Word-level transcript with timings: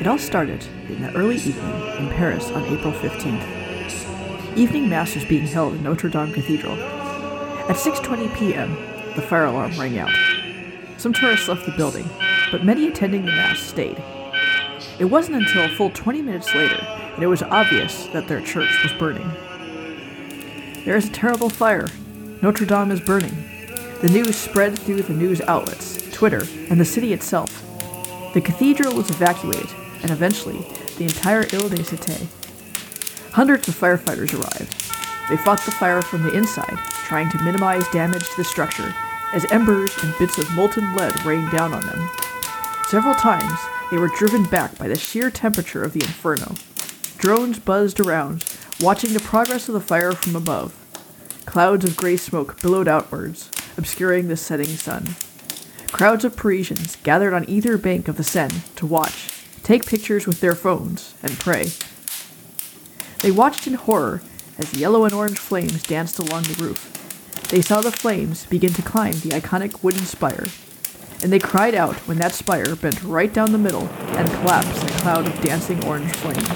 It 0.00 0.06
all 0.06 0.18
started 0.18 0.64
in 0.88 1.02
the 1.02 1.12
early 1.14 1.36
evening 1.36 1.82
in 1.98 2.08
Paris 2.10 2.50
on 2.50 2.64
April 2.64 2.92
15th. 2.92 4.56
Evening 4.56 4.88
Mass 4.88 5.14
was 5.14 5.24
being 5.26 5.46
held 5.46 5.74
in 5.74 5.82
Notre 5.82 6.08
Dame 6.08 6.32
Cathedral. 6.32 6.74
At 7.68 7.76
6:20 7.76 8.34
p.m., 8.34 8.74
the 9.14 9.22
fire 9.22 9.44
alarm 9.44 9.78
rang 9.78 9.98
out. 9.98 10.10
Some 10.96 11.12
tourists 11.12 11.48
left 11.48 11.66
the 11.66 11.72
building, 11.72 12.08
but 12.50 12.64
many 12.64 12.88
attending 12.88 13.26
the 13.26 13.32
Mass 13.32 13.58
stayed. 13.58 14.02
It 14.98 15.04
wasn't 15.04 15.36
until 15.36 15.64
a 15.66 15.68
full 15.76 15.90
20 15.90 16.22
minutes 16.22 16.54
later 16.54 16.76
that 16.76 17.22
it 17.22 17.26
was 17.26 17.42
obvious 17.42 18.06
that 18.08 18.26
their 18.28 18.40
church 18.40 18.82
was 18.82 18.92
burning. 18.94 19.30
There 20.84 20.96
is 20.96 21.08
a 21.08 21.12
terrible 21.12 21.50
fire. 21.50 21.88
Notre 22.40 22.64
Dame 22.64 22.90
is 22.90 23.00
burning. 23.00 23.36
The 24.00 24.08
news 24.08 24.36
spread 24.36 24.78
through 24.78 25.02
the 25.02 25.12
news 25.12 25.42
outlets, 25.42 25.99
Twitter, 26.20 26.46
and 26.68 26.78
the 26.78 26.84
city 26.84 27.14
itself. 27.14 27.50
The 28.34 28.42
cathedral 28.42 28.94
was 28.94 29.08
evacuated, 29.08 29.70
and 30.02 30.10
eventually, 30.10 30.58
the 30.98 31.04
entire 31.04 31.46
Ile 31.50 31.70
de 31.70 31.76
Cité. 31.78 32.26
Hundreds 33.32 33.68
of 33.68 33.74
firefighters 33.74 34.34
arrived. 34.34 34.70
They 35.30 35.38
fought 35.38 35.64
the 35.64 35.70
fire 35.70 36.02
from 36.02 36.22
the 36.22 36.36
inside, 36.36 36.76
trying 37.06 37.30
to 37.30 37.42
minimize 37.42 37.88
damage 37.88 38.28
to 38.28 38.36
the 38.36 38.44
structure, 38.44 38.94
as 39.32 39.50
embers 39.50 39.96
and 40.04 40.12
bits 40.18 40.36
of 40.36 40.50
molten 40.50 40.94
lead 40.94 41.24
rained 41.24 41.50
down 41.52 41.72
on 41.72 41.86
them. 41.86 42.10
Several 42.90 43.14
times, 43.14 43.58
they 43.90 43.96
were 43.96 44.12
driven 44.18 44.44
back 44.44 44.76
by 44.76 44.88
the 44.88 44.98
sheer 44.98 45.30
temperature 45.30 45.82
of 45.82 45.94
the 45.94 46.02
inferno. 46.02 46.54
Drones 47.16 47.58
buzzed 47.58 47.98
around, 47.98 48.44
watching 48.78 49.14
the 49.14 49.20
progress 49.20 49.70
of 49.70 49.72
the 49.72 49.80
fire 49.80 50.12
from 50.12 50.36
above. 50.36 50.74
Clouds 51.46 51.86
of 51.86 51.96
gray 51.96 52.18
smoke 52.18 52.60
billowed 52.60 52.88
outwards, 52.88 53.50
obscuring 53.78 54.28
the 54.28 54.36
setting 54.36 54.66
sun. 54.66 55.16
Crowds 55.92 56.24
of 56.24 56.36
Parisians 56.36 56.96
gathered 57.02 57.34
on 57.34 57.48
either 57.48 57.76
bank 57.76 58.08
of 58.08 58.16
the 58.16 58.24
Seine 58.24 58.62
to 58.76 58.86
watch, 58.86 59.28
take 59.62 59.84
pictures 59.84 60.26
with 60.26 60.40
their 60.40 60.54
phones, 60.54 61.14
and 61.22 61.38
pray. 61.38 61.72
They 63.18 63.30
watched 63.30 63.66
in 63.66 63.74
horror 63.74 64.22
as 64.56 64.72
yellow 64.72 65.04
and 65.04 65.12
orange 65.12 65.38
flames 65.38 65.82
danced 65.82 66.18
along 66.18 66.44
the 66.44 66.62
roof. 66.62 66.86
They 67.50 67.60
saw 67.60 67.80
the 67.80 67.92
flames 67.92 68.46
begin 68.46 68.72
to 68.74 68.82
climb 68.82 69.14
the 69.14 69.30
iconic 69.30 69.82
wooden 69.82 70.06
spire, 70.06 70.46
and 71.22 71.32
they 71.32 71.38
cried 71.38 71.74
out 71.74 71.96
when 72.06 72.18
that 72.18 72.32
spire 72.32 72.76
bent 72.76 73.02
right 73.02 73.32
down 73.32 73.52
the 73.52 73.58
middle 73.58 73.88
and 74.16 74.30
collapsed 74.30 74.82
in 74.82 74.88
a 74.88 75.00
cloud 75.00 75.26
of 75.26 75.40
dancing 75.42 75.84
orange 75.84 76.12
flames. 76.16 76.48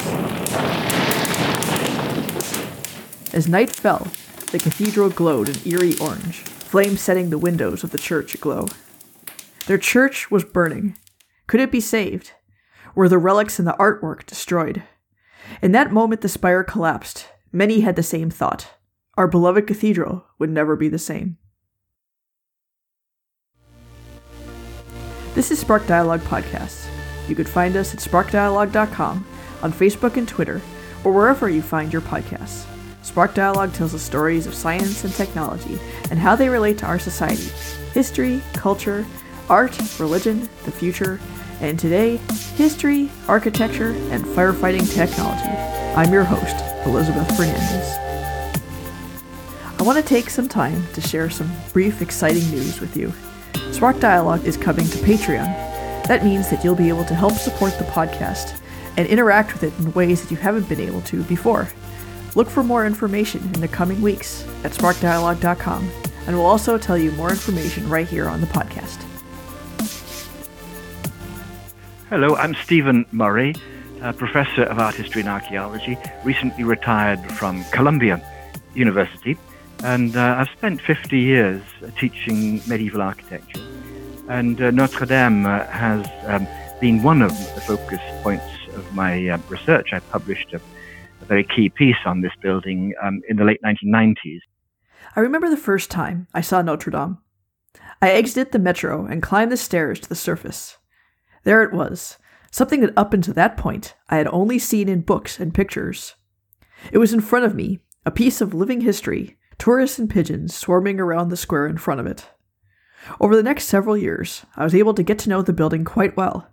As 3.34 3.48
night 3.48 3.70
fell, 3.70 4.06
the 4.52 4.58
cathedral 4.58 5.10
glowed 5.10 5.48
an 5.48 5.56
eerie 5.66 5.98
orange, 5.98 6.44
flames 6.44 7.00
setting 7.00 7.30
the 7.30 7.38
windows 7.38 7.82
of 7.82 7.90
the 7.90 7.98
church 7.98 8.34
aglow. 8.34 8.68
Their 9.66 9.78
church 9.78 10.30
was 10.30 10.44
burning. 10.44 10.98
Could 11.46 11.60
it 11.60 11.72
be 11.72 11.80
saved? 11.80 12.32
Were 12.94 13.08
the 13.08 13.16
relics 13.16 13.58
and 13.58 13.66
the 13.66 13.76
artwork 13.78 14.26
destroyed? 14.26 14.82
In 15.62 15.72
that 15.72 15.90
moment, 15.90 16.20
the 16.20 16.28
spire 16.28 16.62
collapsed. 16.62 17.28
Many 17.50 17.80
had 17.80 17.96
the 17.96 18.02
same 18.02 18.28
thought. 18.28 18.68
Our 19.16 19.26
beloved 19.26 19.66
cathedral 19.66 20.26
would 20.38 20.50
never 20.50 20.76
be 20.76 20.90
the 20.90 20.98
same. 20.98 21.38
This 25.34 25.50
is 25.50 25.58
Spark 25.58 25.86
Dialogue 25.86 26.20
Podcast. 26.20 26.86
You 27.26 27.34
can 27.34 27.46
find 27.46 27.74
us 27.74 27.94
at 27.94 28.00
sparkdialogue.com, 28.00 29.26
on 29.62 29.72
Facebook 29.72 30.18
and 30.18 30.28
Twitter, 30.28 30.60
or 31.04 31.12
wherever 31.12 31.48
you 31.48 31.62
find 31.62 31.90
your 31.90 32.02
podcasts. 32.02 32.66
Spark 33.02 33.34
Dialogue 33.34 33.72
tells 33.72 33.92
the 33.92 33.98
stories 33.98 34.46
of 34.46 34.54
science 34.54 35.04
and 35.04 35.14
technology 35.14 35.78
and 36.10 36.18
how 36.18 36.36
they 36.36 36.50
relate 36.50 36.76
to 36.78 36.86
our 36.86 36.98
society, 36.98 37.48
history, 37.92 38.42
culture, 38.52 39.06
art, 39.48 39.78
religion, 39.98 40.48
the 40.64 40.72
future, 40.72 41.20
and 41.60 41.78
today, 41.78 42.16
history, 42.56 43.10
architecture, 43.28 43.90
and 44.10 44.24
firefighting 44.24 44.92
technology. 44.92 45.48
I'm 45.96 46.12
your 46.12 46.24
host, 46.24 46.56
Elizabeth 46.86 47.36
Fernandez. 47.36 47.98
I 49.78 49.82
want 49.82 49.98
to 49.98 50.04
take 50.04 50.30
some 50.30 50.48
time 50.48 50.86
to 50.94 51.00
share 51.00 51.28
some 51.30 51.50
brief, 51.72 52.00
exciting 52.00 52.48
news 52.50 52.80
with 52.80 52.96
you. 52.96 53.12
Spark 53.70 54.00
Dialogue 54.00 54.44
is 54.44 54.56
coming 54.56 54.86
to 54.86 54.98
Patreon. 54.98 55.46
That 56.06 56.24
means 56.24 56.48
that 56.50 56.64
you'll 56.64 56.74
be 56.74 56.88
able 56.88 57.04
to 57.06 57.14
help 57.14 57.32
support 57.34 57.76
the 57.78 57.84
podcast 57.84 58.60
and 58.96 59.06
interact 59.08 59.52
with 59.52 59.64
it 59.64 59.78
in 59.78 59.92
ways 59.92 60.22
that 60.22 60.30
you 60.30 60.36
haven't 60.36 60.68
been 60.68 60.80
able 60.80 61.02
to 61.02 61.22
before. 61.24 61.68
Look 62.34 62.48
for 62.48 62.62
more 62.62 62.86
information 62.86 63.42
in 63.54 63.60
the 63.60 63.68
coming 63.68 64.00
weeks 64.00 64.44
at 64.64 64.72
sparkdialogue.com, 64.72 65.90
and 66.26 66.36
we'll 66.36 66.46
also 66.46 66.78
tell 66.78 66.98
you 66.98 67.12
more 67.12 67.30
information 67.30 67.88
right 67.88 68.08
here 68.08 68.28
on 68.28 68.40
the 68.40 68.46
podcast. 68.48 69.04
Hello, 72.10 72.36
I'm 72.36 72.54
Stephen 72.54 73.06
Murray, 73.12 73.54
professor 74.16 74.64
of 74.64 74.78
art 74.78 74.94
history 74.94 75.20
and 75.20 75.28
archaeology, 75.28 75.98
recently 76.24 76.64
retired 76.64 77.20
from 77.32 77.64
Columbia 77.72 78.22
University, 78.74 79.36
and 79.82 80.16
uh, 80.16 80.36
I've 80.38 80.50
spent 80.56 80.80
50 80.80 81.18
years 81.18 81.62
teaching 81.98 82.60
medieval 82.66 83.02
architecture. 83.02 83.60
And 84.28 84.60
uh, 84.60 84.70
Notre 84.70 85.06
Dame 85.06 85.46
uh, 85.46 85.64
has 85.66 86.06
um, 86.26 86.46
been 86.80 87.02
one 87.02 87.22
of 87.22 87.30
the 87.54 87.60
focus 87.60 88.00
points 88.22 88.44
of 88.74 88.94
my 88.94 89.28
uh, 89.28 89.38
research. 89.48 89.92
I 89.92 89.98
published 89.98 90.52
a 90.52 90.60
a 91.24 91.26
very 91.26 91.44
key 91.44 91.68
piece 91.68 91.96
on 92.04 92.20
this 92.20 92.32
building 92.42 92.94
um, 93.02 93.22
in 93.28 93.36
the 93.36 93.44
late 93.44 93.60
1990s. 93.62 94.40
I 95.16 95.20
remember 95.20 95.48
the 95.48 95.56
first 95.56 95.90
time 95.90 96.28
I 96.34 96.40
saw 96.40 96.62
Notre 96.62 96.90
Dame. 96.90 97.18
I 98.00 98.10
exited 98.10 98.52
the 98.52 98.58
metro 98.58 99.06
and 99.06 99.22
climbed 99.22 99.50
the 99.50 99.56
stairs 99.56 100.00
to 100.00 100.08
the 100.08 100.14
surface. 100.14 100.76
There 101.44 101.62
it 101.62 101.72
was, 101.72 102.18
something 102.50 102.80
that 102.80 102.96
up 102.96 103.14
until 103.14 103.34
that 103.34 103.56
point 103.56 103.94
I 104.08 104.16
had 104.16 104.26
only 104.28 104.58
seen 104.58 104.88
in 104.88 105.02
books 105.02 105.38
and 105.38 105.54
pictures. 105.54 106.14
It 106.92 106.98
was 106.98 107.12
in 107.12 107.20
front 107.20 107.44
of 107.44 107.54
me, 107.54 107.80
a 108.04 108.10
piece 108.10 108.40
of 108.40 108.52
living 108.52 108.80
history, 108.82 109.38
tourists 109.58 109.98
and 109.98 110.10
pigeons 110.10 110.54
swarming 110.54 111.00
around 111.00 111.28
the 111.28 111.36
square 111.36 111.66
in 111.66 111.78
front 111.78 112.00
of 112.00 112.06
it. 112.06 112.28
Over 113.20 113.36
the 113.36 113.42
next 113.42 113.64
several 113.64 113.96
years, 113.96 114.44
I 114.56 114.64
was 114.64 114.74
able 114.74 114.94
to 114.94 115.02
get 115.02 115.18
to 115.20 115.28
know 115.28 115.42
the 115.42 115.52
building 115.52 115.84
quite 115.84 116.16
well. 116.16 116.48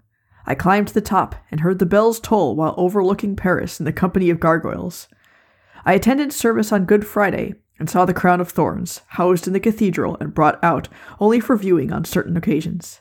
I 0.45 0.55
climbed 0.55 0.89
to 0.89 0.93
the 0.93 1.01
top 1.01 1.35
and 1.49 1.61
heard 1.61 1.79
the 1.79 1.85
bells 1.85 2.19
toll 2.19 2.55
while 2.55 2.73
overlooking 2.77 3.35
Paris 3.35 3.79
in 3.79 3.85
the 3.85 3.93
company 3.93 4.29
of 4.29 4.39
gargoyles. 4.39 5.07
I 5.85 5.93
attended 5.93 6.33
service 6.33 6.71
on 6.71 6.85
Good 6.85 7.05
Friday 7.05 7.55
and 7.79 7.89
saw 7.89 8.05
the 8.05 8.13
crown 8.13 8.41
of 8.41 8.49
thorns, 8.49 9.01
housed 9.07 9.47
in 9.47 9.53
the 9.53 9.59
cathedral 9.59 10.17
and 10.19 10.33
brought 10.33 10.63
out 10.63 10.87
only 11.19 11.39
for 11.39 11.55
viewing 11.55 11.91
on 11.91 12.05
certain 12.05 12.37
occasions. 12.37 13.00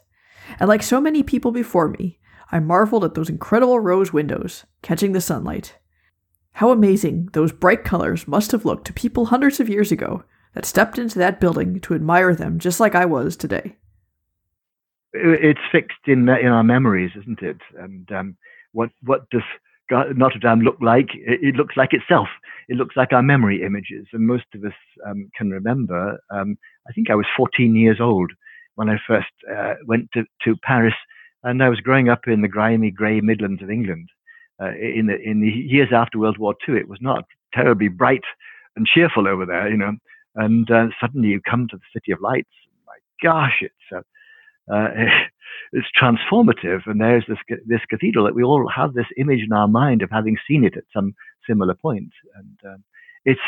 And 0.59 0.69
like 0.69 0.83
so 0.83 1.01
many 1.01 1.23
people 1.23 1.53
before 1.53 1.89
me, 1.89 2.19
I 2.51 2.59
marveled 2.59 3.05
at 3.05 3.15
those 3.15 3.31
incredible 3.31 3.79
rose 3.79 4.13
windows, 4.13 4.65
catching 4.83 5.13
the 5.13 5.21
sunlight. 5.21 5.77
How 6.53 6.71
amazing 6.71 7.29
those 7.33 7.53
bright 7.53 7.85
colors 7.85 8.27
must 8.27 8.51
have 8.53 8.65
looked 8.65 8.87
to 8.87 8.93
people 8.93 9.27
hundreds 9.27 9.61
of 9.61 9.69
years 9.69 9.93
ago 9.93 10.25
that 10.55 10.67
stepped 10.67 10.99
into 10.99 11.19
that 11.21 11.39
building 11.39 11.79
to 11.81 11.95
admire 11.95 12.35
them 12.35 12.59
just 12.59 12.81
like 12.81 12.95
I 12.95 13.05
was 13.05 13.37
today 13.37 13.77
it's 15.13 15.61
fixed 15.73 16.07
in 16.07 16.29
in 16.29 16.47
our 16.49 16.63
memories, 16.63 17.11
isn't 17.21 17.43
it? 17.43 17.59
And 17.79 18.11
um, 18.13 18.37
what 18.73 18.91
what 19.03 19.29
does 19.31 19.43
Notre 19.91 20.39
Dame 20.39 20.61
look 20.61 20.79
like? 20.81 21.09
It, 21.15 21.41
it, 21.43 21.55
looks 21.57 21.77
like 21.77 21.93
itself. 21.93 22.29
It 22.69 22.77
looks 22.77 22.97
like 22.97 23.13
our 23.13 23.23
memory 23.23 23.63
images, 23.65 24.07
and 24.13 24.27
most 24.27 24.45
of 24.55 24.65
us 24.65 24.75
um, 25.07 25.29
can 25.37 25.51
remember. 25.51 26.21
Um, 26.31 26.57
I 26.89 26.93
think 26.93 27.11
I 27.11 27.17
was 27.17 27.27
14 27.37 27.75
years 27.75 27.99
old 28.01 28.33
when 28.81 28.89
I 28.89 28.97
first 29.07 29.29
uh, 29.55 29.75
went 29.85 30.09
to, 30.15 30.25
to 30.45 30.57
Paris, 30.57 30.95
and 31.43 31.63
I 31.63 31.69
was 31.69 31.81
growing 31.81 32.09
up 32.09 32.27
in 32.27 32.41
the 32.41 32.49
grimy, 32.49 32.91
grey 32.91 33.21
Midlands 33.21 33.63
of 33.63 33.69
England. 33.71 34.09
Uh, 34.59 34.71
in 34.71 35.07
the 35.07 35.21
in 35.21 35.43
the 35.43 35.51
years 35.51 35.91
after 35.93 36.19
World 36.19 36.39
War 36.39 36.55
II, 36.67 36.77
it 36.79 36.89
was 36.89 36.99
not 37.03 37.27
terribly 37.53 37.89
bright 37.89 38.25
and 38.77 38.87
cheerful 38.87 39.29
over 39.29 39.45
there, 39.45 39.69
you 39.69 39.77
know. 39.77 39.93
And 40.35 40.71
uh, 40.71 40.87
suddenly 40.99 41.29
you 41.29 41.43
come 41.43 41.69
to 41.69 41.77
the 41.77 41.91
City 41.93 42.11
of 42.11 42.23
Lights. 42.23 42.49
My 42.87 42.97
gosh, 43.23 43.61
it's 43.61 43.75
uh, 43.95 44.75
uh, 44.75 44.89
it's 45.73 45.89
transformative. 46.01 46.87
And 46.87 47.03
there's 47.03 47.25
this 47.29 47.59
this 47.67 47.85
cathedral 47.91 48.25
that 48.25 48.35
we 48.35 48.43
all 48.43 48.67
have 48.75 48.95
this 48.95 49.13
image 49.19 49.41
in 49.45 49.53
our 49.53 49.69
mind 49.69 50.01
of 50.01 50.11
having 50.11 50.39
seen 50.49 50.65
it 50.65 50.79
at 50.79 50.85
some 50.91 51.15
similar 51.47 51.75
point. 51.75 52.13
And 52.35 52.59
um, 52.65 52.85
it's 53.27 53.41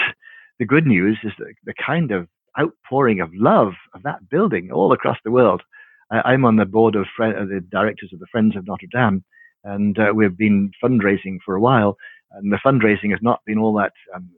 the 0.59 0.67
good 0.67 0.87
news 0.87 1.17
is 1.25 1.33
the, 1.39 1.55
the 1.65 1.75
kind 1.75 2.11
of 2.11 2.29
outpouring 2.59 3.21
of 3.21 3.31
love 3.35 3.73
of 3.95 4.03
that 4.03 4.29
building 4.29 4.71
all 4.73 4.93
across 4.93 5.19
the 5.25 5.31
world. 5.31 5.63
I, 6.11 6.35
am 6.35 6.45
on 6.45 6.57
the 6.57 6.67
board 6.67 6.95
of 6.95 7.07
uh, 7.21 7.45
the 7.45 7.65
directors 7.71 8.11
of 8.13 8.21
the 8.21 8.27
Friends 8.31 8.55
of 8.57 8.67
Notre 8.67 8.87
Dame, 8.93 9.25
and 9.65 9.99
uh, 9.99 10.13
we've 10.15 10.37
been 10.37 10.71
fundraising 10.83 11.39
for 11.45 11.55
a 11.55 11.61
while. 11.61 11.97
And 12.33 12.53
the 12.53 12.59
fundraising 12.65 13.11
has 13.11 13.21
not 13.23 13.41
been 13.47 13.59
all 13.59 13.75
that 13.75 13.93
um, 14.15 14.29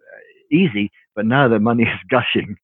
easy, 0.52 0.90
but 1.14 1.26
now 1.26 1.48
the 1.48 1.58
money 1.58 1.82
is 1.94 1.98
gushing. 2.08 2.56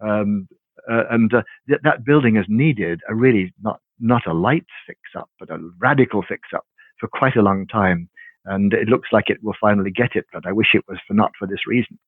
Um, 0.00 0.48
uh, 0.90 1.04
and 1.10 1.32
uh, 1.34 1.42
th- 1.68 1.80
that 1.82 2.04
building 2.04 2.36
has 2.36 2.44
needed 2.48 3.00
a 3.08 3.14
really 3.14 3.52
not 3.62 3.80
not 3.98 4.26
a 4.26 4.34
light 4.34 4.66
fix 4.86 5.00
up, 5.16 5.30
but 5.38 5.50
a 5.50 5.58
radical 5.78 6.22
fix 6.28 6.48
up 6.54 6.66
for 7.00 7.08
quite 7.08 7.36
a 7.36 7.42
long 7.42 7.66
time. 7.66 8.08
And 8.44 8.72
it 8.72 8.88
looks 8.88 9.08
like 9.10 9.28
it 9.28 9.42
will 9.42 9.56
finally 9.60 9.90
get 9.90 10.14
it, 10.14 10.26
but 10.32 10.46
I 10.46 10.52
wish 10.52 10.68
it 10.74 10.84
was 10.88 10.98
for 11.06 11.14
not 11.14 11.32
for 11.38 11.48
this 11.48 11.66
reason. 11.66 11.98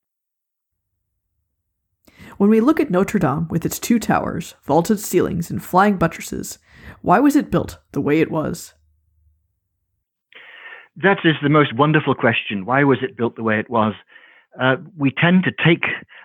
When 2.39 2.51
we 2.51 2.61
look 2.61 2.79
at 2.79 2.89
Notre 2.89 3.19
Dame 3.19 3.49
with 3.49 3.67
its 3.67 3.81
two 3.81 3.99
towers, 3.99 4.55
vaulted 4.63 5.01
ceilings, 5.01 5.51
and 5.51 5.63
flying 5.63 5.97
buttresses, 5.97 6.61
why 7.03 7.19
was 7.19 7.35
it 7.35 7.51
built 7.51 7.79
the 7.91 8.01
way 8.01 8.21
it 8.21 8.31
was? 8.31 8.75
That 10.97 11.19
is 11.25 11.35
the 11.43 11.49
most 11.49 11.75
wonderful 11.75 12.15
question. 12.15 12.65
Why 12.65 12.85
was 12.85 12.99
it 13.03 13.17
built 13.17 13.35
the 13.35 13.43
way 13.43 13.59
it 13.59 13.69
was? 13.69 13.95
Uh, 14.61 14.77
we 14.97 15.11
tend 15.11 15.45
to 15.45 15.65
take 15.65 15.83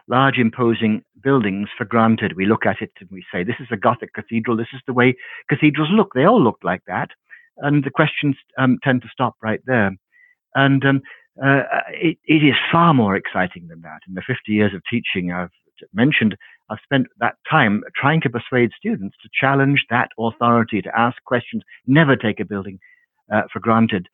large, 0.07 0.37
imposing 0.37 1.03
buildings 1.23 1.69
for 1.75 1.85
granted. 1.85 2.33
We 2.35 2.45
look 2.45 2.67
at 2.67 2.79
it 2.79 2.91
and 2.99 3.09
we 3.11 3.25
say, 3.33 3.43
this 3.43 3.59
is 3.59 3.67
a 3.71 3.77
Gothic 3.77 4.13
cathedral. 4.13 4.55
This 4.55 4.67
is 4.71 4.81
the 4.85 4.93
way 4.93 5.15
cathedrals 5.49 5.89
look. 5.91 6.13
They 6.13 6.25
all 6.25 6.43
look 6.43 6.59
like 6.63 6.83
that. 6.85 7.09
And 7.57 7.83
the 7.83 7.89
questions 7.89 8.35
um, 8.59 8.77
tend 8.83 9.01
to 9.01 9.09
stop 9.11 9.35
right 9.41 9.61
there. 9.65 9.91
And 10.53 10.85
um, 10.85 11.01
uh, 11.43 11.63
it, 11.89 12.19
it 12.25 12.43
is 12.43 12.55
far 12.71 12.93
more 12.93 13.15
exciting 13.15 13.67
than 13.67 13.81
that. 13.81 14.01
In 14.07 14.13
the 14.13 14.21
50 14.27 14.51
years 14.51 14.75
of 14.75 14.83
teaching 14.91 15.31
I've 15.31 15.49
mentioned, 15.93 16.35
I've 16.69 16.79
spent 16.83 17.07
that 17.19 17.35
time 17.49 17.83
trying 17.95 18.21
to 18.21 18.29
persuade 18.29 18.71
students 18.77 19.15
to 19.21 19.29
challenge 19.39 19.85
that 19.89 20.09
authority, 20.17 20.81
to 20.81 20.97
ask 20.97 21.21
questions, 21.25 21.63
never 21.85 22.15
take 22.15 22.39
a 22.39 22.45
building 22.45 22.79
uh, 23.31 23.43
for 23.51 23.59
granted. 23.59 24.07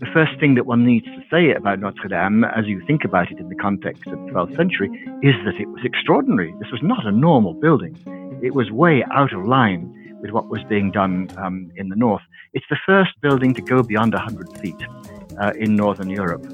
The 0.00 0.06
first 0.14 0.38
thing 0.38 0.54
that 0.54 0.66
one 0.66 0.86
needs 0.86 1.06
to 1.06 1.22
say 1.28 1.52
about 1.52 1.80
Notre 1.80 2.08
Dame, 2.08 2.44
as 2.44 2.66
you 2.66 2.80
think 2.86 3.02
about 3.04 3.32
it 3.32 3.38
in 3.38 3.48
the 3.48 3.56
context 3.56 4.06
of 4.06 4.12
the 4.12 4.30
12th 4.30 4.56
century, 4.56 4.88
is 5.22 5.34
that 5.44 5.60
it 5.60 5.68
was 5.68 5.80
extraordinary. 5.84 6.54
This 6.60 6.70
was 6.70 6.80
not 6.82 7.04
a 7.04 7.10
normal 7.10 7.54
building. 7.54 7.96
It 8.40 8.54
was 8.54 8.70
way 8.70 9.04
out 9.10 9.32
of 9.32 9.44
line 9.44 9.92
with 10.20 10.30
what 10.30 10.48
was 10.48 10.62
being 10.68 10.92
done 10.92 11.28
um, 11.36 11.72
in 11.76 11.88
the 11.88 11.96
north. 11.96 12.22
It's 12.52 12.66
the 12.70 12.78
first 12.86 13.10
building 13.20 13.54
to 13.54 13.62
go 13.62 13.82
beyond 13.82 14.14
100 14.14 14.58
feet 14.58 14.80
uh, 15.40 15.52
in 15.58 15.74
northern 15.74 16.10
Europe. 16.10 16.46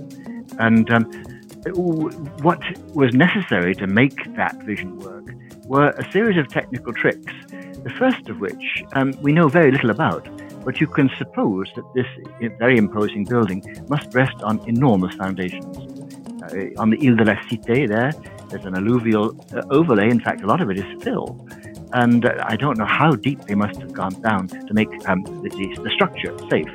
And 0.59 0.91
um, 0.91 1.05
what 2.43 2.61
was 2.95 3.13
necessary 3.15 3.75
to 3.77 3.87
make 3.87 4.35
that 4.37 4.57
vision 4.63 4.99
work 4.99 5.25
were 5.67 5.91
a 5.91 6.13
series 6.13 6.39
of 6.39 6.49
technical 6.49 6.93
tricks, 6.93 7.33
the 7.49 7.93
first 7.99 8.29
of 8.29 8.41
which 8.41 8.85
um, 8.95 9.13
we 9.23 9.33
know 9.33 9.49
very 9.49 9.71
little 9.71 9.91
about. 9.91 10.29
But 10.65 10.81
you 10.81 10.87
can 10.87 11.11
suppose 11.19 11.71
that 11.77 11.85
this 11.95 12.07
very 12.59 12.79
imposing 12.79 13.25
building 13.25 13.63
must 13.89 14.15
rest 14.15 14.43
on 14.43 14.67
enormous 14.69 15.15
foundations. 15.15 15.77
Uh, 16.43 16.81
on 16.81 16.91
the 16.91 16.99
Ile 17.07 17.17
de 17.17 17.25
la 17.25 17.35
Cité, 17.35 17.89
there, 17.89 18.13
there's 18.49 18.65
an 18.65 18.75
alluvial 18.75 19.37
uh, 19.55 19.63
overlay. 19.71 20.09
In 20.09 20.21
fact, 20.21 20.43
a 20.43 20.47
lot 20.47 20.61
of 20.61 20.71
it 20.71 20.79
is 20.79 21.03
fill. 21.03 21.47
And 21.93 22.25
uh, 22.25 22.35
I 22.45 22.57
don't 22.57 22.79
know 22.79 22.87
how 22.87 23.13
deep 23.13 23.41
they 23.43 23.55
must 23.55 23.81
have 23.81 23.93
gone 23.93 24.21
down 24.23 24.49
to 24.49 24.75
make 24.75 24.89
um, 25.09 25.23
the, 25.23 25.51
the, 25.83 25.91
structure 25.91 26.37
safe. 26.51 26.69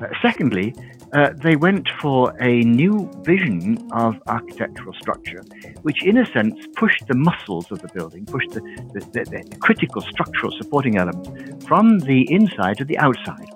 Uh, 0.00 0.06
secondly, 0.20 0.74
uh, 1.14 1.30
they 1.42 1.54
went 1.54 1.88
for 2.00 2.34
a 2.42 2.60
new 2.62 3.08
vision 3.22 3.78
of 3.92 4.16
architectural 4.26 4.92
structure, 4.94 5.42
which, 5.82 6.04
in 6.04 6.18
a 6.18 6.26
sense, 6.26 6.66
pushed 6.76 7.06
the 7.06 7.14
muscles 7.14 7.70
of 7.70 7.80
the 7.80 7.88
building, 7.94 8.26
pushed 8.26 8.50
the, 8.50 8.60
the, 8.92 9.00
the, 9.12 9.46
the 9.50 9.56
critical 9.58 10.02
structural 10.02 10.52
supporting 10.58 10.96
elements 10.96 11.64
from 11.66 12.00
the 12.00 12.30
inside 12.32 12.76
to 12.78 12.84
the 12.84 12.98
outside. 12.98 13.46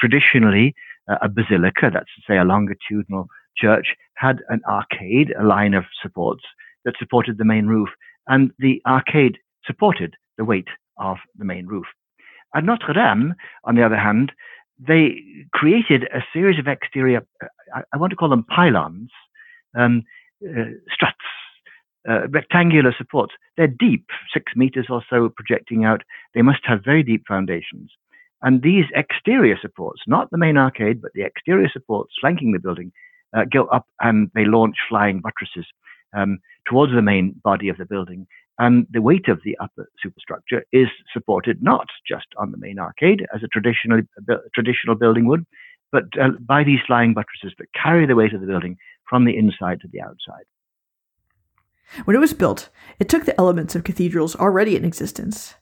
Traditionally, 0.00 0.74
uh, 1.08 1.16
a 1.22 1.28
basilica, 1.28 1.90
that's 1.92 2.12
to 2.16 2.22
say 2.28 2.36
a 2.36 2.44
longitudinal 2.44 3.28
church, 3.56 3.94
had 4.16 4.40
an 4.48 4.60
arcade, 4.68 5.32
a 5.38 5.44
line 5.44 5.74
of 5.74 5.84
supports 6.02 6.42
that 6.84 6.94
supported 6.98 7.38
the 7.38 7.44
main 7.44 7.66
roof, 7.66 7.88
and 8.26 8.50
the 8.58 8.82
arcade 8.84 9.38
supported 9.64 10.16
the 10.38 10.44
weight 10.44 10.68
of 10.98 11.18
the 11.38 11.44
main 11.44 11.66
roof. 11.66 11.86
At 12.54 12.64
Notre 12.64 12.94
Dame, 12.94 13.34
on 13.64 13.74
the 13.74 13.84
other 13.84 13.98
hand, 13.98 14.32
they 14.78 15.22
created 15.52 16.04
a 16.04 16.20
series 16.32 16.58
of 16.58 16.66
exterior, 16.66 17.26
I 17.74 17.96
want 17.96 18.10
to 18.10 18.16
call 18.16 18.28
them 18.28 18.44
pylons, 18.44 19.10
um, 19.76 20.02
uh, 20.44 20.64
struts, 20.92 21.16
uh, 22.08 22.28
rectangular 22.28 22.94
supports. 22.96 23.34
They're 23.56 23.66
deep, 23.66 24.06
six 24.32 24.52
meters 24.54 24.86
or 24.90 25.02
so 25.08 25.28
projecting 25.28 25.84
out. 25.84 26.02
They 26.34 26.42
must 26.42 26.60
have 26.64 26.84
very 26.84 27.02
deep 27.02 27.24
foundations. 27.26 27.90
And 28.42 28.62
these 28.62 28.84
exterior 28.94 29.56
supports, 29.60 30.02
not 30.06 30.30
the 30.30 30.38
main 30.38 30.56
arcade, 30.56 31.00
but 31.00 31.12
the 31.14 31.22
exterior 31.22 31.68
supports 31.72 32.12
flanking 32.20 32.52
the 32.52 32.58
building, 32.58 32.92
uh, 33.36 33.44
go 33.50 33.64
up 33.66 33.86
and 34.00 34.30
they 34.34 34.44
launch 34.44 34.76
flying 34.88 35.20
buttresses 35.20 35.66
um, 36.16 36.38
towards 36.68 36.92
the 36.92 37.02
main 37.02 37.34
body 37.42 37.68
of 37.68 37.78
the 37.78 37.86
building. 37.86 38.26
And 38.58 38.86
the 38.90 39.02
weight 39.02 39.28
of 39.28 39.40
the 39.44 39.56
upper 39.60 39.90
superstructure 40.02 40.64
is 40.72 40.88
supported 41.12 41.62
not 41.62 41.88
just 42.08 42.26
on 42.38 42.52
the 42.52 42.56
main 42.56 42.78
arcade, 42.78 43.26
as 43.34 43.42
a 43.42 43.48
traditional, 43.48 44.00
traditional 44.54 44.94
building 44.94 45.26
would, 45.26 45.44
but 45.92 46.04
uh, 46.20 46.30
by 46.40 46.64
these 46.64 46.80
flying 46.86 47.12
buttresses 47.14 47.54
that 47.58 47.72
carry 47.74 48.06
the 48.06 48.14
weight 48.14 48.32
of 48.32 48.40
the 48.40 48.46
building 48.46 48.76
from 49.08 49.24
the 49.24 49.36
inside 49.36 49.80
to 49.80 49.88
the 49.88 50.00
outside. 50.00 50.44
When 52.04 52.16
it 52.16 52.20
was 52.20 52.32
built, 52.32 52.68
it 52.98 53.08
took 53.08 53.26
the 53.26 53.38
elements 53.38 53.74
of 53.74 53.84
cathedrals 53.84 54.34
already 54.36 54.74
in 54.74 54.84
existence. 54.84 55.54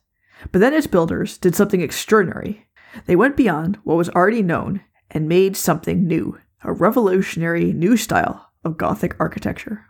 But 0.51 0.59
then 0.59 0.73
its 0.73 0.87
builders 0.87 1.37
did 1.37 1.55
something 1.55 1.81
extraordinary. 1.81 2.67
They 3.05 3.15
went 3.15 3.37
beyond 3.37 3.77
what 3.83 3.97
was 3.97 4.09
already 4.09 4.41
known 4.41 4.81
and 5.11 5.29
made 5.29 5.55
something 5.55 6.07
new, 6.07 6.39
a 6.63 6.73
revolutionary 6.73 7.73
new 7.73 7.95
style 7.97 8.51
of 8.63 8.77
Gothic 8.77 9.15
architecture. 9.19 9.85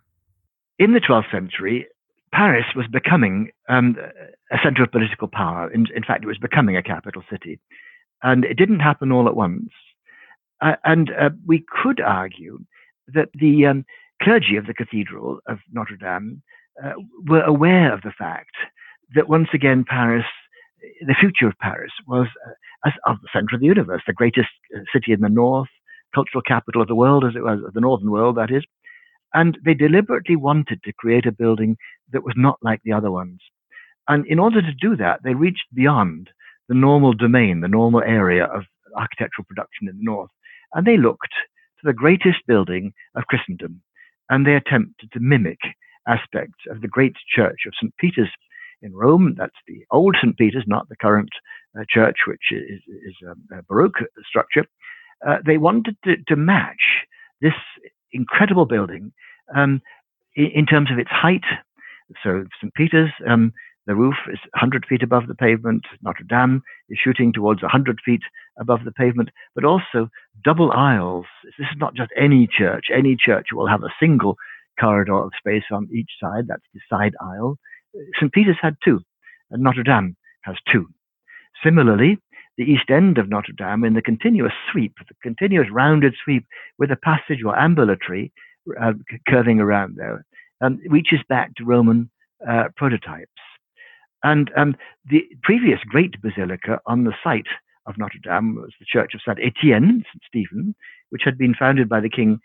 In 0.78 0.94
the 0.94 1.00
12th 1.00 1.32
century, 1.32 1.88
Paris 2.36 2.66
was 2.76 2.86
becoming 2.92 3.50
um, 3.70 3.96
a 4.52 4.58
center 4.62 4.84
of 4.84 4.92
political 4.92 5.30
power. 5.30 5.72
In, 5.72 5.86
in, 5.96 6.04
fact, 6.04 6.24
it 6.24 6.28
was 6.28 6.38
becoming 6.38 6.76
a 6.76 6.84
capital 6.84 7.24
city. 7.32 7.60
And 8.24 8.44
it 8.44 8.58
didn't 8.58 8.82
happen 8.82 9.12
all 9.12 9.28
at 9.28 9.38
once. 9.38 9.70
Uh, 10.62 10.76
and 10.84 11.12
uh, 11.12 11.30
we 11.46 11.64
could 11.82 12.02
argue 12.02 12.60
that 13.08 13.30
the 13.34 13.66
um, 13.66 13.86
clergy 14.22 14.58
of 14.58 14.66
the 14.66 14.74
Cathedral 14.74 15.40
of 15.48 15.60
Notre 15.72 15.96
Dame 15.96 16.42
uh, 16.84 16.94
were 17.26 17.44
aware 17.44 17.94
of 17.94 18.02
the 18.02 18.14
fact 18.18 18.56
that 19.16 19.30
once 19.30 19.50
again 19.54 19.86
Paris, 19.88 20.26
the 21.08 21.16
future 21.18 21.48
of 21.48 21.58
Paris, 21.60 21.92
was 22.06 22.28
uh, 22.46 22.52
as 22.88 22.94
of 23.06 23.18
the 23.22 23.30
center 23.32 23.56
of 23.56 23.62
the 23.62 23.68
universe, 23.68 24.02
the 24.06 24.14
greatest 24.14 24.50
uh, 24.76 24.80
city 24.92 25.14
in 25.14 25.22
the 25.22 25.30
north, 25.30 25.70
cultural 26.14 26.42
capital 26.42 26.82
of 26.82 26.90
the 26.90 26.96
world, 26.96 27.24
as 27.24 27.36
it 27.36 27.44
was, 27.44 27.60
of 27.66 27.74
the 27.74 27.82
northern 27.82 28.12
world, 28.12 28.36
that 28.36 28.52
is. 28.52 28.64
And 29.36 29.58
they 29.66 29.74
deliberately 29.74 30.38
wanted 30.38 30.82
to 30.84 30.94
create 30.94 31.26
a 31.26 31.32
building 31.32 31.76
that 32.14 32.24
was 32.24 32.36
not 32.38 32.58
like 32.62 32.82
the 32.84 32.94
other 32.94 33.12
ones. 33.12 33.42
And 34.08 34.26
in 34.28 34.40
order 34.40 34.62
to 34.62 34.74
do 34.74 34.96
that, 34.96 35.20
they 35.24 35.34
reached 35.34 35.66
beyond 35.74 36.30
the 36.70 36.74
normal 36.74 37.14
domain, 37.14 37.60
the 37.60 37.68
normal 37.68 38.02
area 38.02 38.46
of 38.46 38.64
architectural 38.96 39.46
production 39.46 39.90
in 39.90 39.98
the 39.98 40.04
north. 40.04 40.32
And 40.74 40.88
they 40.88 40.98
looked 40.98 41.34
to 41.80 41.84
the 41.84 41.94
greatest 41.94 42.48
building 42.48 42.94
of 43.16 43.28
Christendom. 43.28 43.82
And 44.30 44.48
they 44.48 44.56
attempted 44.56 45.12
to 45.12 45.20
mimic 45.20 45.60
aspects 46.08 46.64
of 46.72 46.80
the 46.80 46.88
great 46.88 47.16
church 47.36 47.60
of 47.68 47.74
St. 47.80 47.94
Peter's 47.98 48.32
in 48.82 48.94
Rome. 48.94 49.36
That's 49.38 49.60
the 49.68 49.84
old 49.92 50.16
St. 50.22 50.38
Peter's, 50.38 50.64
not 50.66 50.88
the 50.88 50.96
current 50.96 51.30
uh, 51.78 51.84
church, 51.90 52.20
which 52.26 52.52
is, 52.52 52.82
is 52.88 53.16
a, 53.28 53.62
Baroque 53.64 54.00
structure. 54.26 54.66
Uh, 55.28 55.38
they 55.46 55.58
wanted 55.58 55.98
to, 56.06 56.16
to 56.28 56.36
match 56.38 57.04
this 57.42 57.54
incredible 58.16 58.66
building 58.66 59.12
um, 59.56 59.82
in, 60.36 60.46
in, 60.56 60.66
terms 60.66 60.92
of 60.92 60.98
its 60.98 61.10
height. 61.12 61.44
So 62.24 62.46
St. 62.62 62.74
Peter's, 62.74 63.12
um, 63.28 63.54
the 63.88 63.96
roof 63.96 64.16
is 64.32 64.40
100 64.54 64.86
feet 64.88 65.04
above 65.04 65.28
the 65.28 65.36
pavement. 65.36 65.84
Notre 66.02 66.24
Dame 66.28 66.64
is 66.90 66.98
shooting 67.04 67.32
towards 67.32 67.62
100 67.62 68.00
feet 68.04 68.22
above 68.60 68.80
the 68.84 68.92
pavement, 68.92 69.30
but 69.54 69.66
also 69.66 70.10
double 70.44 70.72
aisles. 70.72 71.26
This 71.44 71.68
is 71.72 71.78
not 71.78 71.94
just 71.94 72.12
any 72.18 72.48
church. 72.48 72.86
Any 72.94 73.16
church 73.16 73.48
will 73.54 73.68
have 73.68 73.84
a 73.84 73.94
single 74.00 74.38
corridor 74.80 75.16
of 75.16 75.32
space 75.38 75.64
on 75.72 75.88
each 75.94 76.10
side. 76.22 76.46
That's 76.48 76.66
the 76.74 76.80
side 76.90 77.14
aisle. 77.22 77.58
St. 78.20 78.32
Peter's 78.32 78.58
had 78.62 78.76
two, 78.84 79.02
and 79.52 79.64
Notre 79.64 79.84
Dame 79.84 80.16
has 80.42 80.56
two. 80.72 80.88
Similarly, 81.64 82.20
the 82.58 82.64
east 82.64 82.90
end 82.90 83.18
of 83.18 83.30
Notre 83.30 83.54
Dame 83.54 83.84
in 83.84 83.94
the 83.94 84.02
continuous 84.02 84.54
sweep, 84.72 84.94
the 85.08 85.16
continuous 85.22 85.68
rounded 85.72 86.16
sweep 86.24 86.46
with 86.78 86.92
a 86.92 86.96
passage 86.96 87.44
or 87.46 87.58
ambulatory 87.58 88.32
uh, 88.82 88.94
curving 89.28 89.60
around 89.60 89.96
there, 89.98 90.26
um, 90.62 90.80
reaches 90.88 91.20
back 91.28 91.54
to 91.56 91.66
Roman 91.66 92.10
uh, 92.48 92.66
prototypes. 92.78 93.30
And 94.24 94.52
um, 94.58 94.76
the 95.10 95.24
previous 95.44 95.80
great 95.88 96.22
basilica 96.22 96.80
on 96.86 97.04
the 97.04 97.14
site 97.24 97.48
of 97.86 97.98
Notre 97.98 98.20
Dame 98.24 98.56
was 98.56 98.74
the 98.80 98.86
church 98.88 99.14
of 99.14 99.22
Saint 99.26 99.40
Etienne, 99.40 100.04
St. 100.08 100.24
Stephen, 100.28 100.76
which 101.10 101.22
had 101.24 101.38
been 101.38 101.54
founded 101.54 101.88
by 101.88 102.00
the 102.00 102.10
king 102.10 102.40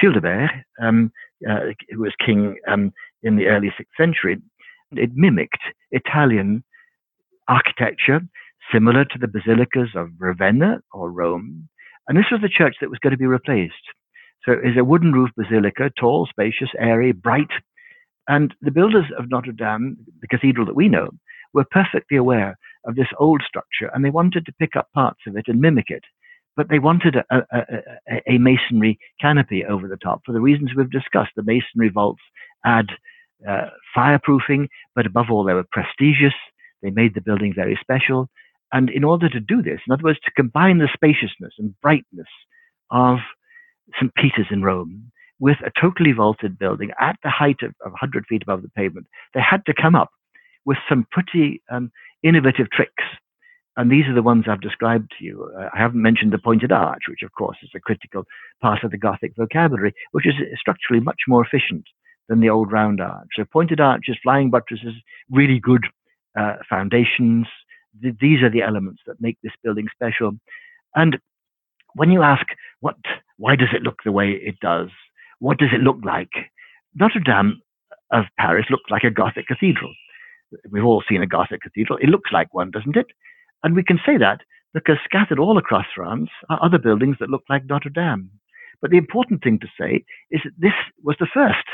Childebert, 0.00 0.50
um, 0.80 1.12
uh, 1.48 1.60
who 1.90 2.00
was 2.00 2.14
king 2.24 2.56
um, 2.66 2.92
in 3.22 3.36
the 3.36 3.46
early 3.46 3.68
6th 3.68 3.84
century. 3.96 4.38
It 4.92 5.10
mimicked 5.14 5.62
Italian 5.90 6.64
architecture 7.48 8.20
similar 8.72 9.04
to 9.04 9.18
the 9.18 9.28
basilicas 9.28 9.90
of 9.94 10.10
Ravenna 10.18 10.80
or 10.92 11.10
Rome. 11.10 11.68
And 12.08 12.16
this 12.16 12.30
was 12.30 12.40
the 12.40 12.48
church 12.48 12.76
that 12.80 12.90
was 12.90 12.98
going 13.00 13.12
to 13.12 13.18
be 13.18 13.26
replaced. 13.26 13.74
So 14.44 14.52
it 14.52 14.68
is 14.68 14.76
a 14.78 14.84
wooden 14.84 15.12
roof 15.12 15.30
basilica, 15.36 15.90
tall, 15.98 16.26
spacious, 16.30 16.70
airy, 16.78 17.12
bright. 17.12 17.50
And 18.28 18.54
the 18.60 18.70
builders 18.70 19.06
of 19.18 19.30
Notre 19.30 19.52
Dame, 19.52 19.96
the 20.20 20.28
cathedral 20.28 20.66
that 20.66 20.76
we 20.76 20.88
know, 20.88 21.10
were 21.52 21.64
perfectly 21.70 22.16
aware 22.16 22.56
of 22.84 22.94
this 22.94 23.08
old 23.18 23.42
structure 23.46 23.90
and 23.92 24.04
they 24.04 24.10
wanted 24.10 24.46
to 24.46 24.52
pick 24.52 24.76
up 24.76 24.88
parts 24.94 25.20
of 25.26 25.36
it 25.36 25.48
and 25.48 25.60
mimic 25.60 25.86
it. 25.88 26.04
but 26.56 26.68
they 26.70 26.78
wanted 26.78 27.16
a, 27.16 27.24
a, 27.30 27.42
a, 27.52 28.34
a, 28.34 28.38
masonry 28.38 28.98
canopy 29.20 29.64
over 29.64 29.86
the 29.86 29.96
top 29.98 30.22
for 30.24 30.32
the 30.32 30.40
reasons 30.40 30.70
we've 30.74 30.90
discussed. 30.90 31.32
The 31.36 31.42
masonry 31.42 31.90
vaults 31.90 32.22
add 32.64 32.86
uh, 33.46 33.68
fireproofing, 33.94 34.68
but 34.94 35.06
above 35.06 35.26
all, 35.30 35.44
they 35.44 35.52
were 35.52 35.66
prestigious. 35.70 36.32
They 36.82 36.90
made 36.90 37.14
the 37.14 37.20
building 37.20 37.52
very 37.54 37.78
special. 37.80 38.28
And 38.72 38.90
in 38.90 39.04
order 39.04 39.28
to 39.28 39.40
do 39.40 39.62
this, 39.62 39.80
in 39.86 39.92
other 39.92 40.02
words, 40.02 40.18
to 40.24 40.30
combine 40.32 40.78
the 40.78 40.88
spaciousness 40.92 41.54
and 41.58 41.78
brightness 41.80 42.28
of 42.90 43.18
St. 43.98 44.12
Peter's 44.14 44.48
in 44.50 44.62
Rome 44.62 45.10
with 45.38 45.58
a 45.64 45.70
totally 45.80 46.12
vaulted 46.12 46.58
building 46.58 46.90
at 47.00 47.16
the 47.22 47.30
height 47.30 47.58
of, 47.62 47.70
of 47.84 47.92
100 47.92 48.24
feet 48.26 48.42
above 48.42 48.62
the 48.62 48.70
pavement, 48.70 49.06
they 49.34 49.40
had 49.40 49.64
to 49.66 49.74
come 49.74 49.94
up 49.94 50.10
with 50.64 50.78
some 50.88 51.06
pretty 51.10 51.62
um, 51.70 51.90
innovative 52.22 52.70
tricks. 52.70 53.04
And 53.76 53.90
these 53.90 54.06
are 54.06 54.14
the 54.14 54.22
ones 54.22 54.44
I've 54.48 54.62
described 54.62 55.12
to 55.18 55.24
you. 55.24 55.50
Uh, 55.56 55.68
I 55.72 55.78
haven't 55.78 56.00
mentioned 56.00 56.32
the 56.32 56.38
pointed 56.38 56.72
arch, 56.72 57.02
which 57.08 57.22
of 57.22 57.32
course 57.32 57.58
is 57.62 57.70
a 57.76 57.80
critical 57.80 58.24
part 58.62 58.82
of 58.82 58.90
the 58.90 58.98
Gothic 58.98 59.32
vocabulary, 59.36 59.92
which 60.12 60.26
is 60.26 60.34
structurally 60.58 61.02
much 61.02 61.20
more 61.28 61.44
efficient 61.44 61.84
than 62.28 62.40
the 62.40 62.48
old 62.48 62.72
round 62.72 63.00
arch. 63.00 63.28
So 63.36 63.44
pointed 63.44 63.80
arches, 63.80 64.16
flying 64.22 64.50
buttresses, 64.50 64.94
really 65.30 65.60
good 65.60 65.84
uh, 66.38 66.54
foundations. 66.68 67.46
Th- 68.02 68.14
these 68.20 68.42
are 68.42 68.50
the 68.50 68.62
elements 68.62 69.02
that 69.06 69.20
make 69.20 69.38
this 69.42 69.52
building 69.62 69.86
special. 69.92 70.32
And 70.94 71.18
when 71.94 72.10
you 72.10 72.22
ask, 72.22 72.46
what, 72.80 72.96
why 73.38 73.56
does 73.56 73.68
it 73.74 73.82
look 73.82 74.00
the 74.04 74.12
way 74.12 74.30
it 74.30 74.60
does? 74.60 74.88
What 75.38 75.58
does 75.58 75.70
it 75.72 75.82
look 75.82 75.98
like? 76.04 76.30
Notre 76.94 77.20
Dame 77.20 77.60
of 78.12 78.24
Paris 78.38 78.66
looks 78.70 78.90
like 78.90 79.04
a 79.04 79.10
Gothic 79.10 79.46
cathedral. 79.46 79.92
We've 80.70 80.84
all 80.84 81.02
seen 81.08 81.22
a 81.22 81.26
Gothic 81.26 81.62
cathedral. 81.62 81.98
It 82.00 82.08
looks 82.08 82.30
like 82.32 82.54
one, 82.54 82.70
doesn't 82.70 82.96
it? 82.96 83.06
And 83.62 83.74
we 83.74 83.82
can 83.82 83.98
say 84.06 84.16
that 84.18 84.40
because 84.74 84.96
scattered 85.04 85.38
all 85.38 85.58
across 85.58 85.86
France 85.94 86.30
are 86.48 86.62
other 86.62 86.78
buildings 86.78 87.16
that 87.18 87.30
look 87.30 87.42
like 87.48 87.64
Notre 87.64 87.90
Dame. 87.90 88.30
But 88.80 88.90
the 88.90 88.98
important 88.98 89.42
thing 89.42 89.58
to 89.60 89.68
say 89.80 90.04
is 90.30 90.40
that 90.44 90.52
this 90.58 90.74
was 91.02 91.16
the 91.18 91.26
first. 91.32 91.66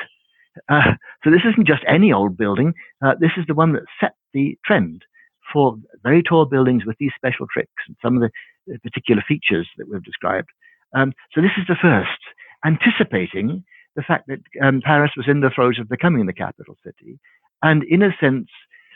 Uh, 0.68 0.92
so 1.24 1.30
this 1.30 1.42
isn't 1.44 1.66
just 1.66 1.82
any 1.88 2.12
old 2.12 2.36
building. 2.36 2.74
Uh, 3.04 3.14
this 3.18 3.32
is 3.36 3.44
the 3.46 3.54
one 3.54 3.72
that 3.72 3.82
set 4.00 4.14
the 4.32 4.56
trend 4.64 5.04
for 5.52 5.76
very 6.02 6.22
tall 6.22 6.46
buildings 6.46 6.84
with 6.86 6.96
these 6.98 7.12
special 7.16 7.46
tricks 7.52 7.82
and 7.86 7.96
some 8.02 8.16
of 8.16 8.30
the 8.66 8.78
particular 8.80 9.22
features 9.26 9.68
that 9.76 9.88
we've 9.88 10.04
described. 10.04 10.48
Um, 10.94 11.12
so 11.34 11.40
this 11.40 11.56
is 11.58 11.66
the 11.68 11.76
first, 11.80 12.20
anticipating 12.64 13.64
the 13.96 14.02
fact 14.02 14.28
that 14.28 14.40
um, 14.62 14.80
Paris 14.84 15.12
was 15.16 15.26
in 15.28 15.40
the 15.40 15.50
throes 15.50 15.78
of 15.78 15.88
becoming 15.88 16.26
the 16.26 16.32
capital 16.32 16.76
city, 16.84 17.18
and 17.62 17.82
in 17.84 18.02
a 18.02 18.14
sense, 18.20 18.48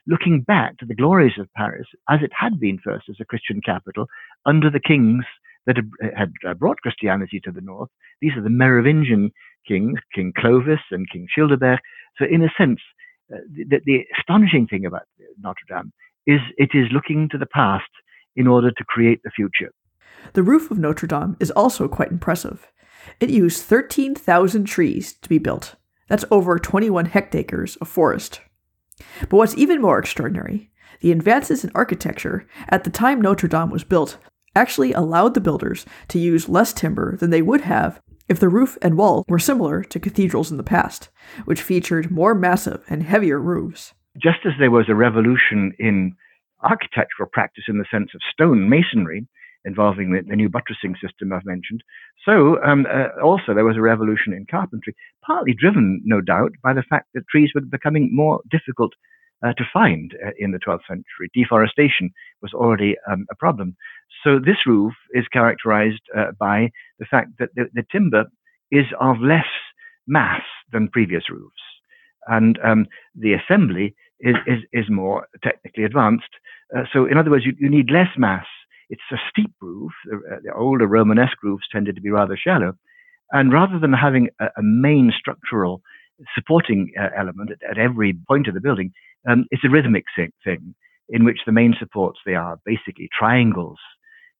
looking 0.06 0.40
back 0.40 0.78
to 0.78 0.86
the 0.86 0.94
glories 0.94 1.38
of 1.38 1.52
Paris 1.54 1.86
as 2.08 2.20
it 2.22 2.30
had 2.38 2.60
been 2.60 2.78
first 2.82 3.06
as 3.08 3.16
a 3.20 3.24
Christian 3.24 3.60
capital 3.60 4.06
under 4.44 4.70
the 4.70 4.80
kings 4.80 5.24
that 5.66 5.76
had, 6.16 6.32
uh, 6.48 6.54
brought 6.54 6.80
Christianity 6.80 7.40
to 7.40 7.50
the 7.50 7.60
north. 7.60 7.90
These 8.20 8.36
are 8.36 8.42
the 8.42 8.50
Merovingian 8.50 9.32
kings, 9.66 9.98
King 10.14 10.32
Clovis 10.36 10.80
and 10.90 11.10
King 11.10 11.26
Childebert. 11.36 11.80
So, 12.18 12.24
in 12.24 12.42
a 12.42 12.48
sense, 12.56 12.80
uh, 13.34 13.38
the, 13.52 13.80
the 13.84 14.04
astonishing 14.18 14.66
thing 14.68 14.86
about 14.86 15.02
Notre 15.42 15.66
Dame 15.68 15.92
is 16.26 16.40
it 16.56 16.70
is 16.74 16.92
looking 16.92 17.28
to 17.30 17.38
the 17.38 17.46
past 17.46 17.90
in 18.34 18.46
order 18.46 18.70
to 18.70 18.84
create 18.84 19.20
the 19.22 19.30
future. 19.30 19.72
The 20.32 20.42
roof 20.42 20.70
of 20.70 20.78
Notre 20.78 21.06
Dame 21.06 21.36
is 21.40 21.50
also 21.52 21.88
quite 21.88 22.10
impressive. 22.10 22.66
It 23.20 23.30
used 23.30 23.62
13,000 23.62 24.64
trees 24.64 25.14
to 25.14 25.28
be 25.28 25.38
built. 25.38 25.76
That's 26.08 26.24
over 26.30 26.58
21 26.58 27.06
hectares 27.06 27.76
of 27.76 27.88
forest. 27.88 28.40
But 29.20 29.36
what's 29.36 29.56
even 29.56 29.80
more 29.80 29.98
extraordinary, 29.98 30.70
the 31.00 31.12
advances 31.12 31.64
in 31.64 31.70
architecture 31.74 32.46
at 32.68 32.84
the 32.84 32.90
time 32.90 33.20
Notre 33.20 33.48
Dame 33.48 33.70
was 33.70 33.84
built 33.84 34.18
actually 34.54 34.92
allowed 34.92 35.34
the 35.34 35.40
builders 35.40 35.84
to 36.08 36.18
use 36.18 36.48
less 36.48 36.72
timber 36.72 37.16
than 37.16 37.30
they 37.30 37.42
would 37.42 37.60
have 37.62 38.00
if 38.28 38.40
the 38.40 38.48
roof 38.48 38.76
and 38.82 38.96
wall 38.96 39.24
were 39.28 39.38
similar 39.38 39.84
to 39.84 40.00
cathedrals 40.00 40.50
in 40.50 40.56
the 40.56 40.62
past, 40.62 41.10
which 41.44 41.62
featured 41.62 42.10
more 42.10 42.34
massive 42.34 42.82
and 42.88 43.02
heavier 43.02 43.38
roofs. 43.38 43.94
Just 44.20 44.38
as 44.44 44.52
there 44.58 44.70
was 44.70 44.86
a 44.88 44.94
revolution 44.94 45.72
in 45.78 46.14
architectural 46.62 47.28
practice 47.32 47.64
in 47.68 47.78
the 47.78 47.84
sense 47.90 48.10
of 48.14 48.20
stone 48.32 48.68
masonry, 48.68 49.26
involving 49.64 50.12
the, 50.12 50.22
the 50.26 50.36
new 50.36 50.48
buttressing 50.48 50.94
system 51.02 51.32
I've 51.32 51.44
mentioned. 51.44 51.82
So 52.24 52.62
um, 52.62 52.86
uh, 52.86 53.20
also 53.22 53.52
there 53.52 53.64
was 53.64 53.76
a 53.76 53.82
revolution 53.82 54.32
in 54.32 54.46
carpentry, 54.48 54.94
partly 55.26 55.54
driven, 55.58 56.00
no 56.04 56.20
doubt, 56.20 56.52
by 56.62 56.72
the 56.72 56.84
fact 56.88 57.08
that 57.14 57.28
trees 57.28 57.50
were 57.54 57.60
becoming 57.60 58.10
more 58.12 58.40
difficult 58.50 58.92
uh, 59.44 59.52
to 59.54 59.64
find 59.72 60.14
uh, 60.24 60.30
in 60.38 60.52
the 60.52 60.58
12th 60.58 60.86
century. 60.88 61.28
Deforestation 61.34 62.10
was 62.40 62.52
already 62.54 62.94
um, 63.10 63.26
a 63.30 63.34
problem. 63.34 63.76
So 64.24 64.38
this 64.38 64.66
roof 64.66 64.94
is 65.12 65.26
characterized 65.32 66.00
uh, 66.16 66.32
by 66.38 66.70
the 66.98 67.04
fact 67.04 67.30
that 67.38 67.50
the, 67.54 67.66
the, 67.74 67.84
timber 67.92 68.24
is 68.70 68.86
of 69.00 69.16
less 69.20 69.44
mass 70.06 70.42
than 70.72 70.88
previous 70.88 71.24
roofs. 71.28 71.54
And 72.28 72.58
um, 72.64 72.86
the 73.14 73.34
assembly 73.34 73.94
is, 74.20 74.36
is, 74.46 74.58
is, 74.72 74.84
more 74.88 75.26
technically 75.42 75.84
advanced. 75.84 76.24
Uh, 76.76 76.82
so, 76.92 77.06
in 77.06 77.18
other 77.18 77.30
words, 77.30 77.44
you, 77.44 77.54
you 77.58 77.68
need 77.68 77.90
less 77.90 78.08
mass 78.16 78.46
it's 78.88 79.02
a 79.12 79.16
steep 79.30 79.52
roof. 79.60 79.92
The, 80.04 80.16
uh, 80.16 80.38
the 80.42 80.54
older 80.54 80.86
Romanesque 80.86 81.42
roofs 81.42 81.66
tended 81.70 81.96
to 81.96 82.00
be 82.00 82.10
rather 82.10 82.36
shallow. 82.36 82.74
And 83.32 83.52
rather 83.52 83.78
than 83.78 83.92
having 83.92 84.28
a, 84.40 84.46
a 84.56 84.62
main 84.62 85.12
structural 85.16 85.82
supporting 86.34 86.92
uh, 86.98 87.08
element 87.16 87.50
at, 87.50 87.70
at, 87.70 87.78
every 87.78 88.16
point 88.28 88.48
of 88.48 88.54
the 88.54 88.60
building, 88.60 88.92
um, 89.28 89.46
it's 89.50 89.64
a 89.64 89.70
rhythmic 89.70 90.04
thing 90.16 90.74
in 91.08 91.24
which 91.24 91.40
the 91.46 91.52
main 91.52 91.74
supports, 91.78 92.18
they 92.24 92.34
are 92.34 92.58
basically 92.64 93.08
triangles. 93.16 93.78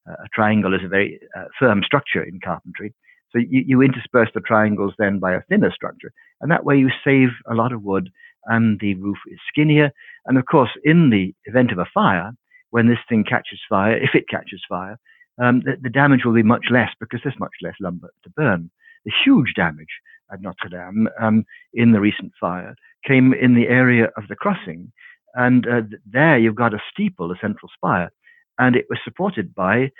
Uh, 0.09 0.13
a 0.13 0.27
triangle 0.33 0.73
is 0.73 0.81
a 0.83 0.87
very 0.87 1.19
uh, 1.37 1.45
firm 1.59 1.81
structure 1.83 2.23
in 2.23 2.39
carpentry. 2.43 2.93
So 3.31 3.39
you, 3.39 3.63
you, 3.67 3.81
intersperse 3.81 4.29
the 4.33 4.39
triangles 4.39 4.93
then 4.97 5.19
by 5.19 5.33
a 5.33 5.41
thinner 5.49 5.71
structure. 5.71 6.13
And 6.39 6.49
that 6.49 6.63
way 6.63 6.77
you 6.77 6.89
save 7.03 7.29
a 7.49 7.53
lot 7.53 7.73
of 7.73 7.83
wood 7.83 8.09
and 8.47 8.79
the 8.79 8.95
roof 8.95 9.17
is 9.31 9.39
skinnier. 9.47 9.91
And 10.25 10.37
of 10.37 10.45
course, 10.45 10.71
in 10.83 11.09
the 11.09 11.33
event 11.45 11.71
of 11.71 11.79
a 11.79 11.87
fire, 11.93 12.31
when 12.71 12.87
this 12.87 12.99
thing 13.07 13.23
catches 13.23 13.59
fire, 13.69 13.97
if 13.97 14.11
it 14.13 14.29
catches 14.29 14.61
fire, 14.67 14.97
um, 15.41 15.61
the, 15.61 15.77
the, 15.81 15.89
damage 15.89 16.21
will 16.25 16.33
be 16.33 16.43
much 16.43 16.65
less 16.71 16.89
because 16.99 17.19
there's 17.23 17.39
much 17.39 17.53
less 17.61 17.75
lumber 17.79 18.09
to 18.23 18.29
burn. 18.31 18.71
The 19.05 19.11
huge 19.23 19.53
damage 19.55 20.01
at 20.31 20.41
Notre 20.41 20.69
Dame 20.69 21.07
um, 21.21 21.45
in 21.73 21.91
the 21.91 21.99
recent 21.99 22.33
fire 22.39 22.75
came 23.07 23.33
in 23.33 23.53
the 23.53 23.67
area 23.67 24.05
of 24.17 24.27
the 24.27 24.35
crossing. 24.35 24.91
And 25.35 25.67
uh, 25.67 25.81
there 26.11 26.37
you've 26.37 26.55
got 26.55 26.73
a 26.73 26.81
steeple, 26.91 27.31
a 27.31 27.35
central 27.39 27.69
spire, 27.73 28.11
and 28.57 28.75
it 28.75 28.85
was 28.89 28.99
supported 29.03 29.53
by 29.53 29.91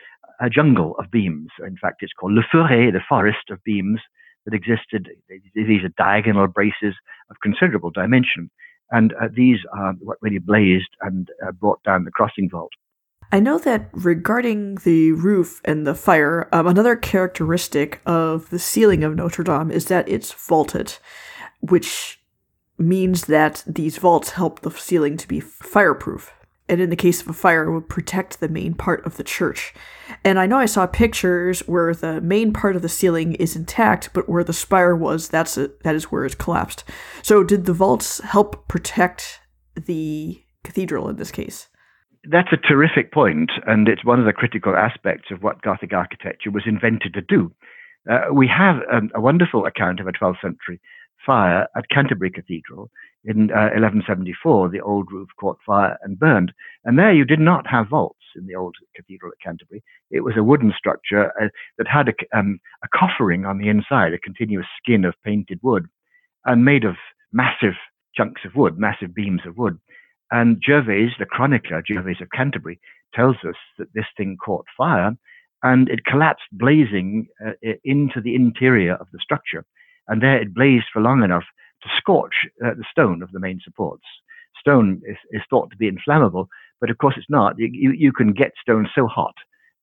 a 0.42 0.50
jungle 0.50 0.96
of 0.98 1.12
beams. 1.12 1.50
In 1.66 1.78
fact, 1.78 2.02
it's 2.02 2.14
called 2.14 2.34
Le 2.34 2.44
Foret, 2.52 2.92
the 2.94 3.02
forest 3.08 3.50
of 3.52 3.64
beams 3.64 4.02
that 4.48 4.56
existed. 4.56 5.10
These 5.54 5.84
are 5.84 5.94
diagonal 5.98 6.48
braces 6.48 6.96
of 7.30 7.36
considerable 7.44 7.92
dimension 7.92 8.50
and 8.92 9.14
uh, 9.14 9.28
these 9.34 9.60
are 9.74 9.94
what 9.94 10.18
really 10.22 10.40
blazed 10.40 10.90
and 11.02 11.30
uh, 11.46 11.52
brought 11.52 11.84
down 11.84 12.06
the 12.06 12.12
crossing 12.12 12.50
vault. 12.50 12.72
I 13.32 13.42
know 13.42 13.58
that 13.60 13.90
regarding 13.92 14.76
the 14.76 15.12
roof 15.12 15.60
and 15.66 15.86
the 15.86 15.96
fire, 15.96 16.48
um, 16.54 16.66
another 16.66 16.96
characteristic 16.96 18.02
of 18.06 18.50
the 18.50 18.60
ceiling 18.60 19.04
of 19.04 19.16
Notre 19.16 19.44
Dame 19.44 19.70
is 19.70 19.86
that 19.86 20.08
it's 20.08 20.32
vaulted, 20.32 20.98
which 21.60 22.22
means 22.78 23.26
that 23.26 23.64
these 23.68 23.98
vaults 23.98 24.32
help 24.32 24.62
the 24.62 24.72
ceiling 24.72 25.18
to 25.18 25.28
be 25.28 25.42
fireproof 25.42 26.32
and 26.70 26.82
in 26.82 26.90
the 26.90 26.96
case 26.96 27.22
of 27.22 27.28
a 27.28 27.34
fire 27.34 27.72
would 27.72 27.90
protect 27.90 28.40
the 28.40 28.50
main 28.50 28.74
part 28.74 29.06
of 29.06 29.18
the 29.18 29.24
church. 29.24 29.74
And 30.24 30.40
I 30.40 30.46
know 30.46 30.58
I 30.58 30.66
saw 30.66 30.86
pictures 30.86 31.62
where 31.62 31.94
the 31.94 32.22
main 32.22 32.54
part 32.54 32.76
of 32.76 32.82
the 32.82 32.90
ceiling 32.90 33.34
is 33.36 33.56
intact, 33.56 34.10
but 34.14 34.28
where 34.28 34.44
the 34.44 34.54
spire 34.54 34.96
was, 34.96 35.30
that's 35.30 35.58
a, 35.58 35.72
that 35.84 35.96
is 35.96 36.06
where 36.06 36.26
it's 36.26 36.36
collapsed. 36.36 36.84
So 37.22 37.44
did 37.44 37.66
the 37.66 37.74
vaults 37.74 38.20
help 38.22 38.68
protect 38.68 39.40
the 39.76 40.42
cathedral 40.64 41.10
in 41.10 41.16
this 41.16 41.32
case? 41.32 41.68
That's 42.30 42.52
a 42.52 42.58
terrific 42.58 43.14
point, 43.14 43.52
and 43.66 43.88
it's 43.88 44.04
one 44.04 44.20
of 44.20 44.26
the 44.26 44.34
critical 44.34 44.76
aspects 44.76 45.32
of 45.32 45.44
what 45.44 45.62
Gothic 45.62 45.94
architecture 45.94 46.52
was 46.52 46.64
invented 46.66 47.14
to 47.14 47.22
do. 47.22 47.54
Uh, 48.10 48.34
we 48.34 48.48
have 48.48 48.78
um, 48.92 49.10
a 49.16 49.22
wonderful 49.22 49.66
account 49.66 50.00
of 50.00 50.08
a 50.08 50.12
12th 50.12 50.42
century 50.42 50.80
fire 51.28 51.68
at 51.76 51.90
Canterbury 51.90 52.32
Cathedral 52.32 52.90
in 53.26 53.52
uh, 53.52 53.76
1174. 53.76 54.70
The 54.70 54.80
old 54.82 55.12
roof 55.12 55.28
caught 55.40 55.60
fire 55.66 55.98
and 56.02 56.18
burned. 56.18 56.54
And 56.86 56.98
there 56.98 57.14
you 57.14 57.26
did 57.26 57.40
not 57.40 57.68
have 57.68 57.90
vaults 57.90 58.16
in 58.36 58.48
the 58.48 58.56
old 58.56 58.76
cathedral 58.96 59.32
at 59.32 59.44
Canterbury. 59.46 59.84
It 60.10 60.22
was 60.22 60.36
a 60.38 60.44
wooden 60.44 60.74
structure 60.76 61.32
uh, 61.40 61.50
that 61.78 61.88
had 61.88 62.08
a, 62.08 62.38
um, 62.38 62.60
a 62.84 62.88
coffering 62.98 63.46
on 63.46 63.58
the 63.58 63.68
inside, 63.68 64.14
a 64.14 64.20
continuous 64.20 64.66
skin 64.82 65.06
of 65.06 65.14
painted 65.24 65.60
wood, 65.62 65.88
and 66.46 66.66
made 66.66 66.86
of 66.86 66.96
massive 67.34 67.76
chunks 68.16 68.42
of 68.46 68.56
wood, 68.56 68.80
massive 68.80 69.14
beams 69.14 69.42
of 69.46 69.58
wood. 69.58 69.78
And 70.32 70.62
Gervase, 70.62 71.18
the 71.20 71.26
chronicler, 71.26 71.84
Gervase 71.84 72.22
of 72.22 72.32
Canterbury, 72.32 72.80
tells 73.14 73.38
us 73.48 73.56
that 73.78 73.94
this 73.94 74.06
thing 74.16 74.38
caught 74.44 74.66
fire 74.78 75.16
and 75.64 75.90
it 75.90 76.06
collapsed 76.06 76.46
blazing 76.52 77.28
uh, 77.46 77.52
into 77.84 78.22
the 78.22 78.36
interior 78.36 78.96
of 78.96 79.08
the 79.12 79.20
structure 79.22 79.66
and 80.08 80.22
there 80.22 80.42
it 80.42 80.54
blazed 80.54 80.86
for 80.92 81.02
long 81.02 81.24
enough 81.24 81.46
to 81.84 81.90
scorch 81.96 82.34
uh, 82.66 82.74
the 82.74 82.86
stone 82.90 83.22
of 83.22 83.32
the 83.32 83.40
main 83.40 83.60
supports. 83.64 84.04
Stone 84.60 85.02
is, 85.06 85.18
is, 85.32 85.42
thought 85.50 85.70
to 85.70 85.78
be 85.78 85.88
inflammable, 85.88 86.50
but 86.82 86.90
of 86.90 86.98
course 86.98 87.16
it's 87.18 87.30
not. 87.30 87.56
You, 87.58 87.92
you 87.92 88.12
can 88.12 88.34
get 88.34 88.52
stone 88.62 88.90
so 88.94 89.08
hot 89.08 89.36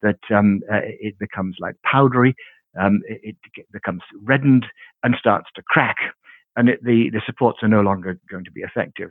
that 0.03 0.19
um, 0.35 0.61
uh, 0.71 0.81
it 0.83 1.19
becomes 1.19 1.57
like 1.61 1.77
powdery, 1.85 2.35
um, 2.79 3.01
it, 3.07 3.37
it, 3.57 3.67
becomes 3.73 4.03
reddened 4.23 4.67
and 5.03 5.15
starts 5.19 5.49
to 5.55 5.63
crack, 5.63 5.97
and 6.57 6.69
it, 6.69 6.83
the, 6.83 7.11
the 7.11 7.23
supports 7.25 7.61
are 7.63 7.69
no 7.69 7.81
longer 7.81 8.19
going 8.31 8.45
to 8.45 8.51
be 8.51 8.63
effective. 8.63 9.11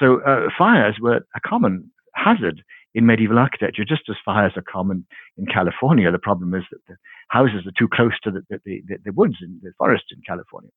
So 0.00 0.20
uh, 0.22 0.48
fires 0.56 0.96
were 1.00 1.20
a 1.34 1.40
common 1.46 1.90
hazard 2.14 2.62
in 2.96 3.04
medieval 3.04 3.38
architecture, 3.38 3.84
just 3.84 4.08
as 4.08 4.16
fires 4.24 4.54
are 4.56 4.62
common 4.62 5.06
in 5.36 5.44
California. 5.44 6.10
The 6.10 6.18
problem 6.18 6.54
is 6.54 6.64
that 6.70 6.80
the 6.88 6.96
houses 7.28 7.66
are 7.66 7.78
too 7.78 7.88
close 7.88 8.18
to 8.24 8.30
the, 8.30 8.42
the, 8.48 8.58
the, 8.88 8.96
the 9.04 9.12
woods 9.12 9.36
and 9.42 9.60
the 9.62 9.72
forests 9.76 10.08
in 10.12 10.22
California. 10.26 10.70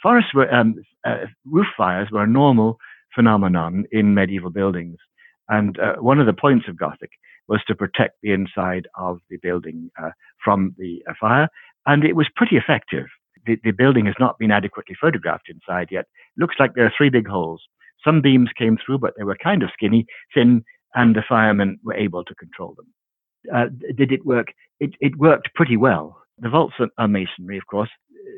Forests 0.00 0.32
were, 0.32 0.48
um, 0.54 0.76
uh, 1.04 1.26
roof 1.44 1.66
fires 1.76 2.08
were 2.12 2.22
a 2.22 2.28
normal 2.28 2.78
phenomenon 3.12 3.86
in 3.90 4.14
medieval 4.14 4.50
buildings. 4.50 4.98
And 5.48 5.76
uh, 5.80 5.96
one 5.96 6.20
of 6.20 6.26
the 6.26 6.32
points 6.32 6.68
of 6.68 6.78
Gothic 6.78 7.10
was 7.48 7.60
to 7.66 7.74
protect 7.74 8.14
the 8.22 8.32
inside 8.32 8.86
of 8.96 9.18
the 9.28 9.38
building 9.42 9.90
uh, 10.00 10.10
from 10.44 10.76
the 10.78 11.02
uh, 11.10 11.14
fire. 11.20 11.48
And 11.86 12.04
it 12.04 12.14
was 12.14 12.28
pretty 12.36 12.56
effective. 12.56 13.06
The, 13.46 13.58
the 13.64 13.72
building 13.72 14.06
has 14.06 14.14
not 14.20 14.38
been 14.38 14.52
adequately 14.52 14.94
photographed 15.00 15.48
inside 15.48 15.88
yet. 15.90 16.06
Looks 16.38 16.54
like 16.60 16.74
there 16.74 16.86
are 16.86 16.94
three 16.96 17.10
big 17.10 17.26
holes. 17.26 17.62
Some 18.04 18.20
beams 18.20 18.50
came 18.56 18.78
through, 18.78 18.98
but 18.98 19.14
they 19.16 19.24
were 19.24 19.36
kind 19.42 19.62
of 19.62 19.70
skinny, 19.72 20.06
thin, 20.32 20.62
and 20.94 21.14
the 21.14 21.24
firemen 21.28 21.78
were 21.82 21.94
able 21.94 22.24
to 22.24 22.34
control 22.34 22.74
them. 22.76 22.86
Uh, 23.54 23.66
did 23.96 24.12
it 24.12 24.24
work? 24.24 24.48
It, 24.80 24.94
it, 25.00 25.16
worked 25.18 25.54
pretty 25.54 25.76
well. 25.76 26.16
The 26.38 26.48
vaults 26.48 26.74
are, 26.98 27.08
masonry, 27.08 27.58
of 27.58 27.66
course. 27.66 27.90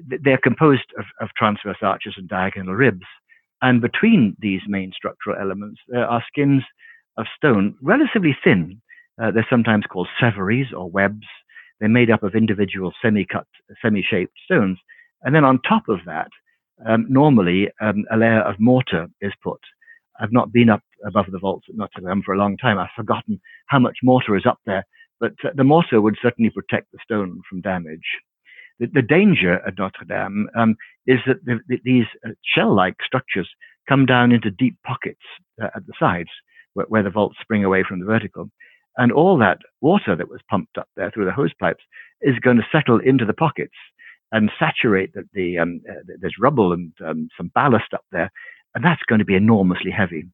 They're 0.06 0.38
composed 0.38 0.92
of, 0.98 1.04
of 1.20 1.28
transverse 1.36 1.78
arches 1.82 2.14
and 2.16 2.28
diagonal 2.28 2.74
ribs. 2.74 3.06
And 3.62 3.80
between 3.80 4.36
these 4.38 4.60
main 4.66 4.92
structural 4.94 5.36
elements, 5.40 5.80
there 5.88 6.06
are 6.06 6.24
skins 6.26 6.62
of 7.16 7.26
stone, 7.36 7.76
relatively 7.80 8.36
thin. 8.44 8.82
Uh, 9.22 9.30
they're 9.30 9.46
sometimes 9.48 9.84
called 9.90 10.08
severies 10.20 10.72
or 10.76 10.90
webs. 10.90 11.26
They're 11.80 11.88
made 11.88 12.10
up 12.10 12.22
of 12.22 12.34
individual 12.34 12.92
semi-cut, 13.00 13.46
semi-shaped 13.80 14.36
stones. 14.44 14.78
And 15.22 15.34
then 15.34 15.44
on 15.44 15.60
top 15.62 15.88
of 15.88 16.00
that, 16.06 16.28
um, 16.86 17.06
normally 17.08 17.70
um, 17.80 18.04
a 18.10 18.16
layer 18.16 18.42
of 18.42 18.60
mortar 18.60 19.06
is 19.20 19.32
put. 19.42 19.60
I've 20.20 20.32
not 20.32 20.52
been 20.52 20.70
up 20.70 20.82
above 21.04 21.26
the 21.30 21.38
vaults 21.38 21.66
at 21.68 21.76
Notre 21.76 22.00
Dame 22.00 22.22
for 22.24 22.34
a 22.34 22.38
long 22.38 22.56
time. 22.56 22.78
I've 22.78 22.88
forgotten 22.96 23.40
how 23.66 23.78
much 23.78 23.98
mortar 24.02 24.36
is 24.36 24.46
up 24.46 24.58
there, 24.66 24.84
but 25.20 25.32
uh, 25.44 25.50
the 25.54 25.64
mortar 25.64 26.00
would 26.00 26.16
certainly 26.20 26.50
protect 26.50 26.92
the 26.92 26.98
stone 27.02 27.40
from 27.48 27.60
damage. 27.60 28.06
The, 28.78 28.86
the 28.92 29.02
danger 29.02 29.54
at 29.66 29.78
Notre 29.78 30.04
Dame 30.06 30.48
um, 30.56 30.76
is 31.06 31.18
that 31.26 31.44
the, 31.44 31.60
the, 31.68 31.78
these 31.84 32.06
uh, 32.26 32.30
shell-like 32.44 32.96
structures 33.04 33.48
come 33.88 34.06
down 34.06 34.32
into 34.32 34.50
deep 34.50 34.76
pockets 34.84 35.22
uh, 35.62 35.68
at 35.74 35.86
the 35.86 35.92
sides, 35.98 36.30
where, 36.74 36.86
where 36.88 37.02
the 37.02 37.10
vaults 37.10 37.36
spring 37.40 37.64
away 37.64 37.82
from 37.82 38.00
the 38.00 38.06
vertical. 38.06 38.50
And 38.98 39.12
all 39.12 39.38
that 39.38 39.58
water 39.80 40.16
that 40.16 40.30
was 40.30 40.40
pumped 40.50 40.78
up 40.78 40.88
there 40.96 41.10
through 41.10 41.26
the 41.26 41.32
hose 41.32 41.52
pipes 41.60 41.84
is 42.22 42.38
going 42.38 42.56
to 42.56 42.66
settle 42.72 42.98
into 42.98 43.26
the 43.26 43.34
pockets 43.34 43.74
and 44.32 44.50
saturate 44.58 45.12
the, 45.14 45.22
the 45.34 45.58
um, 45.58 45.80
uh, 45.88 45.94
there's 46.20 46.36
rubble 46.40 46.72
and 46.72 46.92
um, 47.04 47.28
some 47.36 47.50
ballast 47.54 47.94
up 47.94 48.04
there, 48.10 48.30
and 48.76 48.84
that's 48.84 49.02
going 49.08 49.18
to 49.18 49.24
be 49.24 49.34
enormously 49.34 49.90
heavy. 49.90 50.26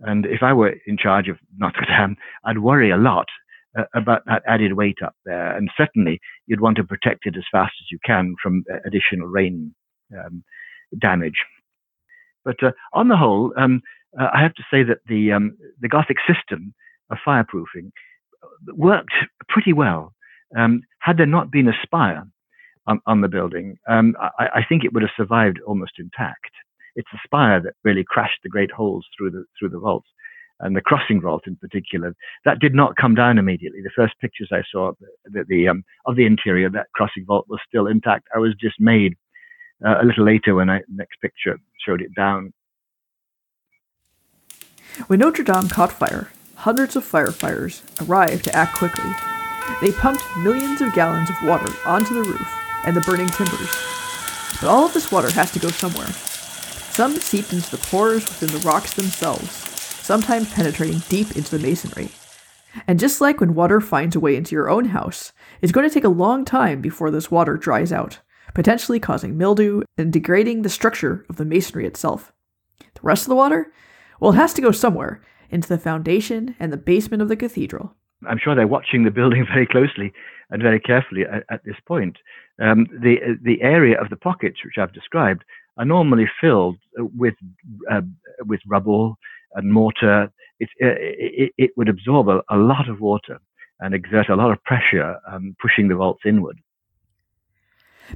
And 0.00 0.24
if 0.24 0.42
I 0.42 0.54
were 0.54 0.74
in 0.86 0.96
charge 0.96 1.28
of 1.28 1.36
Notre 1.58 1.84
Dame, 1.86 2.16
I'd 2.44 2.58
worry 2.58 2.90
a 2.90 2.96
lot 2.96 3.26
uh, 3.78 3.84
about 3.94 4.24
that 4.24 4.42
added 4.48 4.72
weight 4.72 4.98
up 5.04 5.14
there. 5.26 5.54
And 5.54 5.70
certainly, 5.76 6.18
you'd 6.46 6.62
want 6.62 6.78
to 6.78 6.84
protect 6.84 7.26
it 7.26 7.36
as 7.36 7.44
fast 7.52 7.74
as 7.80 7.90
you 7.90 7.98
can 8.04 8.34
from 8.42 8.64
uh, 8.72 8.78
additional 8.86 9.28
rain 9.28 9.74
um, 10.18 10.42
damage. 10.98 11.44
But 12.46 12.62
uh, 12.62 12.72
on 12.94 13.08
the 13.08 13.16
whole, 13.16 13.52
um, 13.58 13.82
uh, 14.18 14.28
I 14.34 14.42
have 14.42 14.54
to 14.54 14.64
say 14.70 14.82
that 14.84 14.98
the 15.06 15.32
um, 15.32 15.56
the 15.80 15.88
Gothic 15.88 16.16
system 16.26 16.72
of 17.10 17.18
fireproofing 17.26 17.92
worked 18.68 19.14
pretty 19.48 19.74
well. 19.74 20.14
Um, 20.56 20.80
had 21.00 21.18
there 21.18 21.26
not 21.26 21.50
been 21.50 21.68
a 21.68 21.82
spire 21.82 22.24
on, 22.86 23.00
on 23.06 23.20
the 23.20 23.28
building, 23.28 23.78
um, 23.88 24.14
I, 24.20 24.48
I, 24.56 24.64
think 24.68 24.84
it 24.84 24.92
would 24.92 25.02
have 25.02 25.10
survived 25.16 25.60
almost 25.66 25.92
intact. 25.98 26.50
It's 26.94 27.08
the 27.12 27.18
spire 27.24 27.60
that 27.60 27.74
really 27.84 28.04
crashed 28.06 28.40
the 28.42 28.48
great 28.48 28.70
holes 28.70 29.06
through 29.16 29.30
the 29.30 29.44
through 29.58 29.70
the 29.70 29.78
vaults, 29.78 30.08
and 30.60 30.76
the 30.76 30.80
crossing 30.80 31.20
vault 31.20 31.42
in 31.46 31.56
particular. 31.56 32.14
That 32.44 32.60
did 32.60 32.74
not 32.74 32.96
come 32.96 33.14
down 33.14 33.38
immediately. 33.38 33.80
The 33.82 33.90
first 33.94 34.14
pictures 34.20 34.50
I 34.52 34.62
saw 34.70 34.92
the, 35.24 35.44
the 35.48 35.68
um, 35.68 35.84
of 36.06 36.16
the 36.16 36.26
interior, 36.26 36.70
that 36.70 36.92
crossing 36.94 37.24
vault 37.26 37.46
was 37.48 37.60
still 37.66 37.86
intact. 37.86 38.28
I 38.34 38.38
was 38.38 38.54
dismayed 38.60 39.16
uh, 39.84 39.96
a 40.00 40.04
little 40.04 40.24
later 40.24 40.54
when 40.54 40.70
I 40.70 40.80
next 40.88 41.20
picture 41.20 41.58
showed 41.84 42.00
it 42.00 42.14
down. 42.14 42.52
When 45.06 45.20
Notre 45.20 45.42
Dame 45.42 45.68
caught 45.68 45.92
fire, 45.92 46.30
hundreds 46.56 46.96
of 46.96 47.04
firefighters 47.04 47.82
arrived 48.06 48.44
to 48.44 48.54
act 48.54 48.76
quickly. 48.76 49.10
They 49.80 49.90
pumped 49.92 50.22
millions 50.38 50.80
of 50.80 50.92
gallons 50.92 51.30
of 51.30 51.36
water 51.42 51.72
onto 51.86 52.14
the 52.14 52.28
roof 52.28 52.48
and 52.84 52.94
the 52.94 53.00
burning 53.00 53.28
timbers. 53.28 53.70
But 54.60 54.68
all 54.68 54.86
of 54.86 54.92
this 54.92 55.10
water 55.10 55.30
has 55.30 55.50
to 55.52 55.58
go 55.58 55.68
somewhere. 55.68 56.08
Some 56.92 57.16
seeped 57.16 57.54
into 57.54 57.70
the 57.70 57.78
pores 57.78 58.26
within 58.28 58.50
the 58.50 58.68
rocks 58.68 58.92
themselves, 58.92 59.50
sometimes 59.50 60.52
penetrating 60.52 60.98
deep 61.08 61.34
into 61.38 61.56
the 61.56 61.66
masonry. 61.66 62.10
And 62.86 63.00
just 63.00 63.18
like 63.18 63.40
when 63.40 63.54
water 63.54 63.80
finds 63.80 64.14
a 64.14 64.20
way 64.20 64.36
into 64.36 64.54
your 64.54 64.68
own 64.68 64.84
house, 64.84 65.32
it's 65.62 65.72
going 65.72 65.88
to 65.88 65.94
take 65.94 66.04
a 66.04 66.10
long 66.10 66.44
time 66.44 66.82
before 66.82 67.10
this 67.10 67.30
water 67.30 67.56
dries 67.56 67.92
out, 67.92 68.18
potentially 68.52 69.00
causing 69.00 69.38
mildew 69.38 69.84
and 69.96 70.12
degrading 70.12 70.62
the 70.62 70.68
structure 70.68 71.24
of 71.30 71.36
the 71.36 71.46
masonry 71.46 71.86
itself. 71.86 72.30
The 72.78 73.00
rest 73.00 73.22
of 73.22 73.30
the 73.30 73.36
water? 73.36 73.72
Well, 74.20 74.32
it 74.32 74.36
has 74.36 74.52
to 74.52 74.60
go 74.60 74.70
somewhere, 74.70 75.22
into 75.48 75.68
the 75.68 75.78
foundation 75.78 76.56
and 76.60 76.70
the 76.70 76.76
basement 76.76 77.22
of 77.22 77.30
the 77.30 77.36
cathedral. 77.36 77.94
I'm 78.28 78.38
sure 78.38 78.54
they're 78.54 78.66
watching 78.66 79.04
the 79.04 79.10
building 79.10 79.46
very 79.52 79.66
closely 79.66 80.12
and 80.50 80.62
very 80.62 80.78
carefully 80.78 81.22
at, 81.22 81.44
at 81.50 81.64
this 81.64 81.76
point. 81.86 82.18
Um, 82.60 82.86
the 83.00 83.38
the 83.42 83.62
area 83.62 83.98
of 83.98 84.10
the 84.10 84.16
pockets 84.16 84.58
which 84.62 84.76
I've 84.78 84.92
described 84.92 85.42
are 85.76 85.84
normally 85.84 86.28
filled 86.40 86.76
with 86.96 87.34
uh, 87.90 88.02
with 88.46 88.60
rubble 88.66 89.18
and 89.54 89.72
mortar. 89.72 90.32
It, 90.60 90.68
uh, 90.82 90.94
it, 90.98 91.52
it 91.58 91.70
would 91.76 91.88
absorb 91.88 92.28
a, 92.28 92.40
a, 92.48 92.56
lot 92.56 92.88
of 92.88 93.00
water 93.00 93.40
and 93.80 93.94
exert 93.94 94.28
a 94.28 94.36
lot 94.36 94.52
of 94.52 94.62
pressure, 94.62 95.16
um, 95.28 95.56
pushing 95.60 95.88
the 95.88 95.96
vaults 95.96 96.22
inward. 96.24 96.60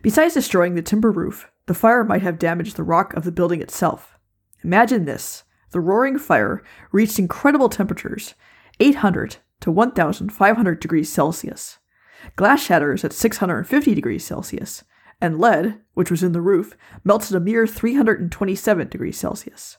Besides 0.00 0.34
destroying 0.34 0.74
the 0.76 0.82
timber 0.82 1.10
roof, 1.10 1.50
the 1.66 1.74
fire 1.74 2.04
might 2.04 2.22
have 2.22 2.38
damaged 2.38 2.76
the 2.76 2.84
rock 2.84 3.14
of 3.14 3.24
the 3.24 3.32
building 3.32 3.60
itself. 3.60 4.16
Imagine 4.62 5.04
this 5.04 5.44
the 5.72 5.80
roaring 5.80 6.18
fire 6.18 6.62
reached 6.92 7.18
incredible 7.18 7.68
temperatures 7.68 8.34
800 8.78 9.38
to 9.60 9.70
1500 9.70 10.80
degrees 10.80 11.12
Celsius. 11.12 11.78
Glass 12.36 12.62
shatters 12.62 13.04
at 13.04 13.12
650 13.12 13.94
degrees 13.94 14.24
Celsius, 14.24 14.84
and 15.20 15.38
lead, 15.38 15.80
which 15.94 16.10
was 16.10 16.22
in 16.22 16.32
the 16.32 16.40
roof, 16.40 16.76
melted 17.04 17.32
at 17.32 17.36
a 17.36 17.40
mere 17.40 17.66
327 17.66 18.88
degrees 18.88 19.18
Celsius. 19.18 19.78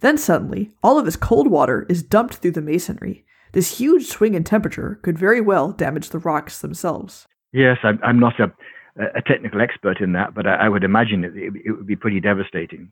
Then 0.00 0.18
suddenly, 0.18 0.72
all 0.82 0.98
of 0.98 1.04
this 1.04 1.16
cold 1.16 1.48
water 1.48 1.86
is 1.88 2.02
dumped 2.02 2.34
through 2.34 2.52
the 2.52 2.60
masonry. 2.60 3.24
This 3.52 3.78
huge 3.78 4.06
swing 4.06 4.34
in 4.34 4.44
temperature 4.44 4.98
could 5.02 5.18
very 5.18 5.40
well 5.40 5.72
damage 5.72 6.10
the 6.10 6.18
rocks 6.18 6.58
themselves. 6.58 7.26
Yes, 7.52 7.78
I'm, 7.82 8.18
not 8.18 8.40
a, 8.40 8.50
a, 8.96 9.22
technical 9.22 9.60
expert 9.60 10.00
in 10.00 10.12
that, 10.12 10.34
but 10.34 10.46
I, 10.46 10.68
would 10.68 10.84
imagine 10.84 11.22
it, 11.22 11.36
it, 11.36 11.52
it 11.66 11.72
would 11.72 11.86
be 11.86 11.96
pretty 11.96 12.18
devastating. 12.18 12.90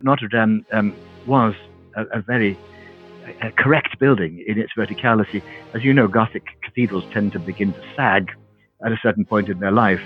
Notre 0.00 0.28
Dame 0.28 0.64
um, 0.72 0.94
was 1.26 1.54
a, 1.96 2.04
a 2.18 2.22
very 2.22 2.56
a 3.42 3.50
correct 3.52 3.98
building 3.98 4.44
in 4.46 4.58
its 4.58 4.72
verticality. 4.76 5.42
As 5.74 5.84
you 5.84 5.92
know, 5.92 6.08
Gothic 6.08 6.44
cathedrals 6.62 7.04
tend 7.12 7.32
to 7.32 7.38
begin 7.38 7.72
to 7.72 7.82
sag 7.94 8.30
at 8.84 8.92
a 8.92 8.96
certain 9.02 9.24
point 9.24 9.48
in 9.48 9.58
their 9.58 9.72
life. 9.72 10.00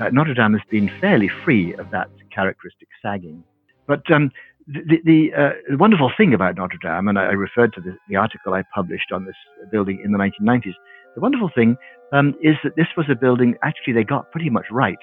Uh, 0.00 0.08
Notre 0.10 0.34
Dame 0.34 0.52
has 0.54 0.62
been 0.70 0.90
fairly 1.00 1.28
free 1.44 1.74
of 1.74 1.90
that 1.90 2.08
characteristic 2.34 2.88
sagging. 3.02 3.44
But 3.86 4.10
um, 4.10 4.30
the, 4.66 4.98
the, 5.04 5.32
uh, 5.36 5.50
the, 5.68 5.76
wonderful 5.76 6.12
thing 6.16 6.32
about 6.32 6.56
Notre 6.56 6.78
Dame, 6.80 7.08
and 7.08 7.18
I, 7.18 7.24
I 7.24 7.32
referred 7.32 7.72
to 7.74 7.80
the, 7.80 7.96
the, 8.08 8.16
article 8.16 8.54
I 8.54 8.62
published 8.74 9.12
on 9.12 9.24
this 9.24 9.34
building 9.70 10.00
in 10.04 10.12
the 10.12 10.18
1990s, 10.18 10.74
the 11.14 11.20
wonderful 11.20 11.50
thing 11.54 11.76
um, 12.12 12.34
is 12.40 12.54
that 12.62 12.76
this 12.76 12.86
was 12.96 13.06
a 13.10 13.14
building 13.14 13.56
actually 13.62 13.94
they 13.94 14.04
got 14.04 14.30
pretty 14.30 14.48
much 14.48 14.66
right 14.70 14.98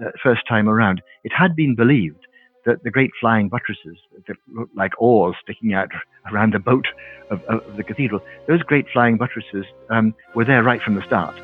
uh, 0.00 0.10
first 0.22 0.42
time 0.48 0.68
around. 0.68 1.02
It 1.24 1.32
had 1.36 1.56
been 1.56 1.74
believed 1.74 2.26
the, 2.64 2.78
the 2.84 2.90
great 2.90 3.10
flying 3.20 3.48
buttresses 3.48 3.96
that 4.26 4.36
looked 4.52 4.76
like 4.76 4.92
oars 4.98 5.34
sticking 5.42 5.72
out 5.72 5.90
around 6.32 6.52
the 6.52 6.58
boat 6.58 6.86
of, 7.30 7.42
of 7.44 7.76
the 7.76 7.84
cathedral, 7.84 8.20
those 8.46 8.62
great 8.62 8.86
flying 8.92 9.16
buttresses 9.16 9.64
um, 9.88 10.14
were 10.34 10.44
there 10.44 10.62
right 10.62 10.82
from 10.82 10.94
the 10.94 11.02
start. 11.06 11.34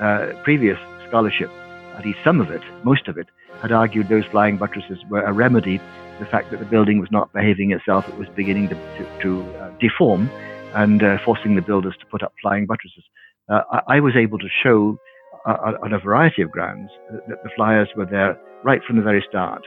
Uh, 0.00 0.32
previous 0.42 0.78
scholarship, 1.08 1.50
at 1.96 2.04
least 2.04 2.18
some 2.24 2.40
of 2.40 2.50
it, 2.50 2.62
most 2.82 3.08
of 3.08 3.18
it, 3.18 3.28
had 3.60 3.72
argued 3.72 4.08
those 4.08 4.24
flying 4.26 4.56
buttresses 4.56 4.98
were 5.08 5.22
a 5.22 5.32
remedy 5.32 5.78
to 5.78 5.84
the 6.18 6.26
fact 6.26 6.50
that 6.50 6.58
the 6.58 6.66
building 6.66 6.98
was 6.98 7.10
not 7.10 7.32
behaving 7.32 7.72
itself, 7.72 8.08
it 8.08 8.16
was 8.16 8.28
beginning 8.34 8.68
to, 8.68 8.74
to, 8.74 9.18
to 9.20 9.56
uh, 9.56 9.70
deform 9.78 10.28
and 10.74 11.02
uh, 11.02 11.18
forcing 11.24 11.54
the 11.54 11.62
builders 11.62 11.94
to 12.00 12.06
put 12.06 12.22
up 12.22 12.32
flying 12.42 12.66
buttresses. 12.66 13.04
Uh, 13.48 13.60
I, 13.70 13.96
I, 13.96 14.00
was 14.00 14.16
able 14.16 14.38
to 14.38 14.48
show 14.62 14.98
uh, 15.46 15.74
on 15.82 15.92
a 15.92 15.98
variety 15.98 16.42
of 16.42 16.50
grounds 16.50 16.90
that 17.28 17.42
the 17.42 17.50
flyers 17.54 17.88
were 17.96 18.06
there 18.06 18.38
right 18.64 18.82
from 18.84 18.96
the 18.96 19.02
very 19.02 19.24
start. 19.28 19.62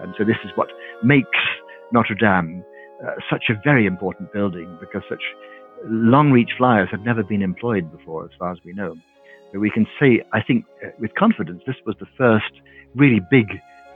And 0.00 0.14
so 0.18 0.24
this 0.24 0.36
is 0.44 0.50
what 0.56 0.68
makes 1.02 1.38
Notre 1.92 2.14
Dame 2.14 2.64
uh, 3.04 3.12
such 3.30 3.44
a 3.50 3.54
very 3.64 3.86
important 3.86 4.32
building 4.32 4.76
because 4.80 5.02
such 5.08 5.22
long 5.86 6.30
reach 6.30 6.50
flyers 6.56 6.88
had 6.90 7.04
never 7.04 7.22
been 7.22 7.42
employed 7.42 7.90
before, 7.96 8.24
as 8.24 8.30
far 8.38 8.52
as 8.52 8.58
we 8.64 8.72
know. 8.72 8.96
We 9.52 9.70
can 9.70 9.86
say, 10.00 10.22
I 10.32 10.42
think, 10.42 10.64
uh, 10.84 10.88
with 10.98 11.14
confidence, 11.14 11.62
this 11.66 11.76
was 11.86 11.94
the 12.00 12.06
first 12.18 12.50
really 12.94 13.20
big 13.30 13.46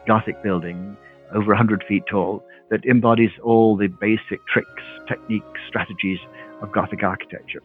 Gothic 0.06 0.42
building, 0.42 0.96
over 1.34 1.48
100 1.48 1.84
feet 1.88 2.04
tall, 2.10 2.44
that 2.70 2.84
embodies 2.84 3.30
all 3.42 3.76
the 3.76 3.88
basic 3.88 4.46
tricks, 4.46 4.82
techniques, 5.08 5.60
strategies 5.68 6.18
of 6.62 6.72
Gothic 6.72 7.02
architecture. 7.02 7.62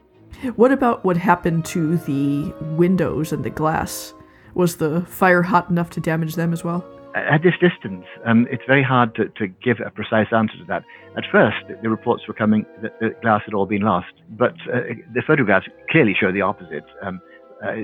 What 0.55 0.71
about 0.71 1.05
what 1.05 1.17
happened 1.17 1.65
to 1.65 1.97
the 1.97 2.53
windows 2.75 3.31
and 3.31 3.43
the 3.43 3.49
glass? 3.49 4.13
Was 4.55 4.77
the 4.77 5.01
fire 5.01 5.43
hot 5.43 5.69
enough 5.69 5.89
to 5.91 5.99
damage 5.99 6.35
them 6.35 6.53
as 6.53 6.63
well? 6.63 6.83
At 7.15 7.43
this 7.43 7.53
distance, 7.61 8.05
um, 8.25 8.47
it's 8.49 8.63
very 8.65 8.81
hard 8.81 9.13
to, 9.15 9.29
to, 9.37 9.47
give 9.47 9.77
a 9.85 9.91
precise 9.91 10.27
answer 10.31 10.57
to 10.57 10.65
that. 10.67 10.83
At 11.15 11.25
first, 11.31 11.57
the 11.81 11.89
reports 11.89 12.27
were 12.27 12.33
coming 12.33 12.65
that 12.81 12.99
the 12.99 13.11
glass 13.21 13.41
had 13.45 13.53
all 13.53 13.67
been 13.67 13.83
lost, 13.83 14.13
but 14.31 14.55
uh, 14.73 14.81
the 15.13 15.21
photographs 15.25 15.67
clearly 15.91 16.15
show 16.19 16.31
the 16.31 16.41
opposite. 16.41 16.85
Um, 17.03 17.21
uh, 17.63 17.75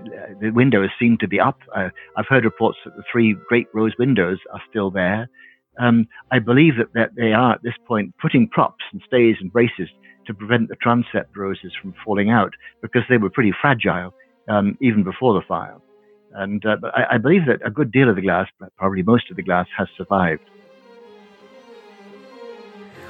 the 0.41 0.49
windows 0.49 0.89
seem 0.99 1.17
to 1.19 1.27
be 1.27 1.39
up. 1.39 1.59
Uh, 1.75 1.89
I've 2.17 2.25
heard 2.27 2.43
reports 2.43 2.79
that 2.85 2.95
the 2.97 3.03
three 3.11 3.35
great 3.47 3.67
rose 3.71 3.93
windows 3.99 4.39
are 4.51 4.61
still 4.67 4.89
there. 4.89 5.29
Um, 5.77 6.07
I 6.31 6.39
believe 6.39 6.77
that, 6.77 6.93
that 6.95 7.11
they 7.15 7.31
are 7.31 7.53
at 7.53 7.63
this 7.63 7.77
point 7.87 8.15
putting 8.19 8.47
props 8.49 8.83
and 8.91 9.01
stays 9.05 9.35
and 9.39 9.53
braces 9.53 9.89
to 10.25 10.33
prevent 10.33 10.69
the 10.69 10.75
transept 10.75 11.37
roses 11.37 11.71
from 11.79 11.93
falling 12.03 12.31
out 12.31 12.53
because 12.81 13.03
they 13.09 13.17
were 13.17 13.29
pretty 13.29 13.53
fragile 13.61 14.13
um, 14.47 14.75
even 14.81 15.03
before 15.03 15.33
the 15.33 15.45
fire. 15.47 15.77
And 16.33 16.65
uh, 16.65 16.77
I, 16.93 17.15
I 17.15 17.17
believe 17.17 17.45
that 17.47 17.65
a 17.65 17.69
good 17.69 17.91
deal 17.91 18.09
of 18.09 18.15
the 18.15 18.21
glass, 18.21 18.47
probably 18.77 19.03
most 19.03 19.29
of 19.29 19.35
the 19.35 19.43
glass, 19.43 19.67
has 19.77 19.87
survived. 19.97 20.41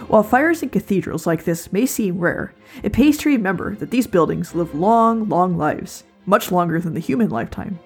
While 0.08 0.24
fires 0.24 0.64
in 0.64 0.70
cathedrals 0.70 1.28
like 1.28 1.44
this 1.44 1.72
may 1.72 1.86
seem 1.86 2.20
rare, 2.20 2.54
it 2.84 2.94
pays 2.94 3.18
to 3.20 3.30
remember 3.30 3.76
that 3.76 3.92
these 3.92 4.08
buildings 4.08 4.56
live 4.56 4.74
long, 4.74 5.28
long 5.28 5.58
lives, 5.58 6.04
much 6.26 6.52
longer 6.52 6.80
than 6.80 6.94
the 6.94 7.00
human 7.00 7.30
lifetime. 7.30 7.78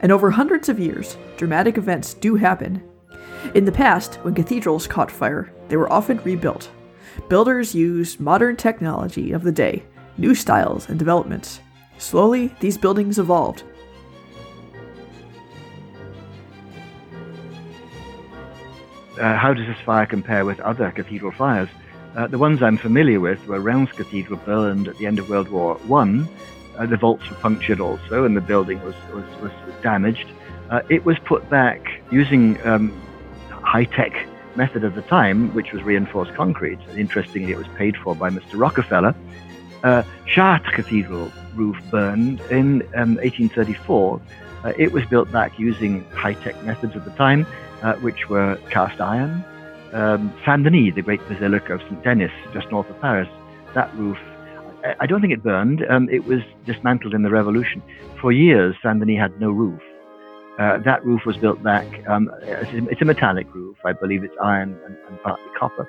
And 0.00 0.12
over 0.12 0.30
hundreds 0.30 0.68
of 0.68 0.78
years, 0.78 1.16
dramatic 1.36 1.78
events 1.78 2.14
do 2.14 2.36
happen. 2.36 2.82
In 3.54 3.64
the 3.64 3.72
past, 3.72 4.16
when 4.16 4.34
cathedrals 4.34 4.86
caught 4.86 5.10
fire, 5.10 5.52
they 5.68 5.76
were 5.76 5.92
often 5.92 6.18
rebuilt, 6.18 6.70
Builders 7.28 7.74
used 7.74 8.20
modern 8.20 8.54
technology 8.54 9.32
of 9.32 9.42
the 9.42 9.50
day, 9.50 9.82
new 10.16 10.32
styles 10.32 10.88
and 10.88 10.96
developments. 10.96 11.60
Slowly, 11.98 12.54
these 12.60 12.78
buildings 12.78 13.18
evolved. 13.18 13.64
Uh, 19.18 19.34
how 19.36 19.54
does 19.54 19.66
this 19.66 19.78
fire 19.78 20.06
compare 20.06 20.44
with 20.44 20.60
other 20.60 20.90
cathedral 20.90 21.32
fires? 21.32 21.68
Uh, 22.16 22.26
the 22.26 22.38
ones 22.38 22.62
I'm 22.62 22.76
familiar 22.76 23.20
with 23.20 23.46
were 23.46 23.60
Reims 23.60 23.92
Cathedral 23.92 24.38
burned 24.44 24.88
at 24.88 24.96
the 24.98 25.06
end 25.06 25.18
of 25.18 25.28
World 25.28 25.48
War 25.48 25.76
One. 25.86 26.28
Uh, 26.76 26.86
the 26.86 26.96
vaults 26.96 27.28
were 27.30 27.36
punctured 27.36 27.80
also, 27.80 28.24
and 28.24 28.36
the 28.36 28.40
building 28.40 28.82
was, 28.82 28.94
was, 29.14 29.24
was 29.40 29.52
damaged. 29.82 30.28
Uh, 30.70 30.82
it 30.88 31.04
was 31.04 31.18
put 31.20 31.48
back 31.48 32.02
using 32.10 32.58
um, 32.66 32.92
high 33.50 33.84
tech 33.84 34.26
method 34.56 34.84
of 34.84 34.94
the 34.94 35.02
time, 35.02 35.52
which 35.54 35.72
was 35.72 35.82
reinforced 35.82 36.34
concrete. 36.34 36.78
Interestingly, 36.96 37.52
it 37.52 37.58
was 37.58 37.68
paid 37.76 37.96
for 37.96 38.14
by 38.14 38.30
Mr. 38.30 38.54
Rockefeller. 38.54 39.14
Uh, 39.82 40.02
Chartres 40.26 40.74
Cathedral 40.74 41.30
roof 41.54 41.76
burned 41.90 42.40
in 42.50 42.82
um, 42.94 43.16
1834. 43.16 44.20
Uh, 44.64 44.72
it 44.78 44.92
was 44.92 45.04
built 45.06 45.30
back 45.30 45.58
using 45.58 46.04
high-tech 46.10 46.62
methods 46.64 46.96
of 46.96 47.04
the 47.04 47.10
time, 47.12 47.46
uh, 47.86 47.94
which 48.00 48.28
were 48.28 48.56
cast 48.70 49.00
iron. 49.00 49.44
Um, 49.92 50.34
Saint 50.44 50.64
Denis, 50.64 50.94
the 50.96 51.02
great 51.02 51.26
basilica 51.28 51.74
of 51.74 51.80
St. 51.82 52.02
Denis, 52.02 52.32
just 52.52 52.68
north 52.72 52.90
of 52.90 53.00
Paris, 53.00 53.28
that 53.74 53.94
roof, 53.96 54.18
I, 54.84 54.94
I 55.00 55.06
don't 55.06 55.20
think 55.20 55.32
it 55.32 55.42
burned. 55.42 55.86
Um, 55.88 56.08
it 56.10 56.24
was 56.24 56.40
dismantled 56.64 57.14
in 57.14 57.22
the 57.22 57.30
Revolution. 57.30 57.82
For 58.20 58.32
years, 58.32 58.74
Saint 58.82 58.98
Denis 58.98 59.20
had 59.20 59.40
no 59.40 59.50
roof. 59.50 59.80
Uh, 60.58 60.78
that 60.78 61.04
roof 61.04 61.20
was 61.26 61.36
built 61.36 61.62
back. 61.62 61.86
Um, 62.08 62.30
it's 62.42 63.02
a 63.02 63.04
metallic 63.04 63.46
roof. 63.54 63.76
I 63.84 63.92
believe 63.92 64.24
it's 64.24 64.34
iron 64.42 64.76
and, 64.84 64.96
and 65.08 65.22
partly 65.22 65.46
copper. 65.56 65.88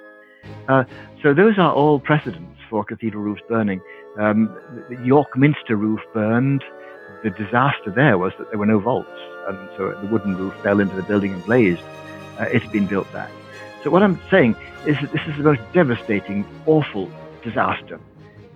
Uh, 0.68 0.84
so 1.24 1.34
those 1.34 1.58
are 1.58 1.74
all 1.74 2.00
precedents 2.00 2.60
for 2.70 2.84
cathedral 2.84 3.24
roofs 3.24 3.42
burning. 3.50 3.82
Um, 4.20 4.56
York 5.04 5.36
Minster 5.36 5.76
roof 5.76 6.02
burned. 6.14 6.64
The 7.24 7.32
disaster 7.32 7.90
there 7.90 8.18
was 8.18 8.34
that 8.38 8.50
there 8.50 8.60
were 8.60 8.66
no 8.66 8.80
vaults, 8.80 9.10
and 9.48 9.58
so 9.76 9.92
the 10.02 10.08
wooden 10.08 10.38
roof 10.38 10.54
fell 10.62 10.80
into 10.80 10.96
the 10.96 11.04
building 11.04 11.34
and 11.34 11.44
blazed. 11.44 11.82
Uh, 12.40 12.44
it's 12.44 12.68
been 12.68 12.86
built 12.86 13.12
back. 13.12 13.32
So 13.84 13.90
what 13.90 14.04
I'm 14.04 14.20
saying 14.30 14.56
is 14.86 15.00
that 15.02 15.12
this 15.12 15.22
is 15.28 15.38
the 15.38 15.44
most 15.44 15.62
devastating, 15.74 16.46
awful 16.66 17.10
disaster. 17.44 18.00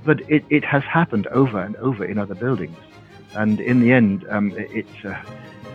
But 0.03 0.21
it, 0.29 0.43
it 0.49 0.63
has 0.63 0.83
happened 0.83 1.27
over 1.27 1.59
and 1.59 1.75
over 1.77 2.05
in 2.05 2.17
other 2.17 2.35
buildings. 2.35 2.77
And 3.35 3.59
in 3.59 3.79
the 3.79 3.91
end, 3.91 4.25
um, 4.29 4.53
it's 4.55 5.05
uh, 5.05 5.21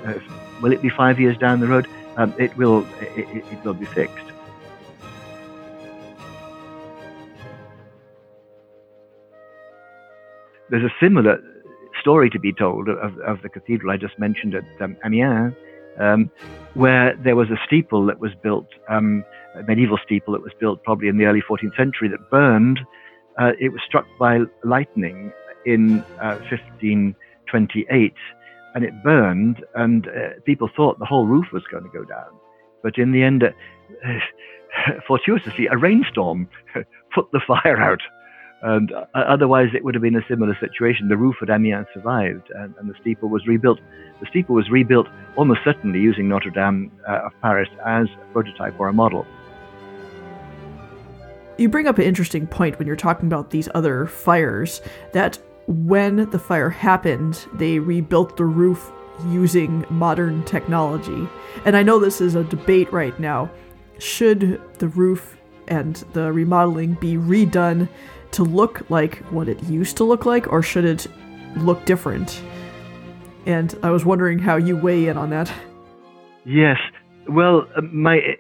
uh, 0.04 0.14
will 0.60 0.72
it 0.72 0.82
be 0.82 0.90
five 0.90 1.18
years 1.18 1.36
down 1.38 1.60
the 1.60 1.66
road? 1.66 1.88
Um, 2.16 2.34
it 2.38 2.56
will. 2.56 2.86
It, 3.00 3.44
it, 3.50 3.64
will 3.64 3.74
be 3.74 3.86
fixed. 3.86 4.24
There's 10.68 10.84
a 10.84 10.94
similar 11.00 11.40
story 12.06 12.30
to 12.30 12.38
be 12.38 12.52
told 12.52 12.88
of, 12.88 13.18
of 13.18 13.42
the 13.42 13.48
cathedral 13.48 13.90
I 13.90 13.96
just 13.96 14.16
mentioned 14.16 14.54
at 14.54 14.64
um, 14.80 14.96
Amiens, 15.04 15.52
um, 15.98 16.30
where 16.74 17.16
there 17.24 17.34
was 17.34 17.50
a 17.50 17.58
steeple 17.66 18.06
that 18.06 18.20
was 18.20 18.30
built, 18.44 18.68
um, 18.88 19.24
a 19.56 19.64
medieval 19.64 19.98
steeple 20.04 20.32
that 20.34 20.42
was 20.42 20.52
built 20.60 20.84
probably 20.84 21.08
in 21.08 21.18
the 21.18 21.24
early 21.24 21.42
14th 21.42 21.76
century 21.76 22.08
that 22.08 22.30
burned. 22.30 22.78
Uh, 23.40 23.50
it 23.58 23.72
was 23.72 23.80
struck 23.84 24.06
by 24.20 24.38
lightning 24.62 25.32
in 25.64 25.98
uh, 26.20 26.38
1528 26.48 28.14
and 28.76 28.84
it 28.84 29.02
burned, 29.02 29.64
and 29.74 30.06
uh, 30.06 30.38
people 30.44 30.70
thought 30.76 31.00
the 31.00 31.06
whole 31.06 31.26
roof 31.26 31.46
was 31.52 31.64
going 31.72 31.82
to 31.82 31.90
go 31.90 32.04
down. 32.04 32.30
But 32.84 32.98
in 32.98 33.10
the 33.10 33.24
end, 33.24 33.42
uh, 33.42 33.50
fortuitously, 35.08 35.66
a 35.66 35.76
rainstorm 35.76 36.48
put 37.14 37.32
the 37.32 37.40
fire 37.44 37.80
out. 37.80 38.02
And 38.62 38.92
uh, 38.92 39.04
otherwise, 39.14 39.68
it 39.74 39.84
would 39.84 39.94
have 39.94 40.02
been 40.02 40.16
a 40.16 40.26
similar 40.28 40.56
situation. 40.60 41.08
The 41.08 41.16
roof 41.16 41.36
at 41.42 41.50
Amiens 41.50 41.86
survived, 41.92 42.50
and, 42.54 42.74
and, 42.78 42.88
the 42.88 42.94
steeple 43.00 43.28
was 43.28 43.46
rebuilt. 43.46 43.78
The 44.20 44.26
steeple 44.30 44.54
was 44.54 44.70
rebuilt 44.70 45.08
almost 45.36 45.60
certainly 45.62 46.00
using 46.00 46.28
Notre 46.28 46.50
Dame 46.50 46.90
uh, 47.06 47.26
of 47.26 47.32
Paris 47.42 47.68
as 47.84 48.06
a 48.06 48.32
prototype 48.32 48.80
or 48.80 48.88
a 48.88 48.92
model. 48.92 49.26
You 51.58 51.68
bring 51.68 51.86
up 51.86 51.98
an 51.98 52.04
interesting 52.04 52.46
point 52.46 52.78
when 52.78 52.86
you're 52.86 52.96
talking 52.96 53.26
about 53.26 53.50
these 53.50 53.68
other 53.74 54.06
fires 54.06 54.80
that 55.12 55.38
when 55.66 56.28
the 56.30 56.38
fire 56.38 56.70
happened, 56.70 57.46
they 57.54 57.78
rebuilt 57.78 58.36
the 58.36 58.44
roof 58.44 58.90
using 59.28 59.84
modern 59.90 60.44
technology. 60.44 61.28
And 61.64 61.76
I 61.76 61.82
know 61.82 61.98
this 61.98 62.20
is 62.20 62.34
a 62.34 62.44
debate 62.44 62.92
right 62.92 63.18
now. 63.18 63.50
Should 63.98 64.60
the 64.78 64.88
roof 64.88 65.36
and 65.68 65.96
the 66.12 66.32
remodeling 66.32 66.94
be 66.94 67.14
redone 67.14 67.88
to 68.32 68.42
look 68.42 68.88
like 68.90 69.18
what 69.30 69.48
it 69.48 69.62
used 69.64 69.96
to 69.98 70.04
look 70.04 70.26
like, 70.26 70.52
or 70.52 70.62
should 70.62 70.84
it 70.84 71.06
look 71.56 71.84
different? 71.84 72.40
And 73.46 73.78
I 73.82 73.90
was 73.90 74.04
wondering 74.04 74.38
how 74.38 74.56
you 74.56 74.76
weigh 74.76 75.08
in 75.08 75.16
on 75.16 75.30
that. 75.30 75.52
Yes. 76.44 76.78
Well, 77.28 77.68
uh, 77.76 77.80
my 77.82 78.36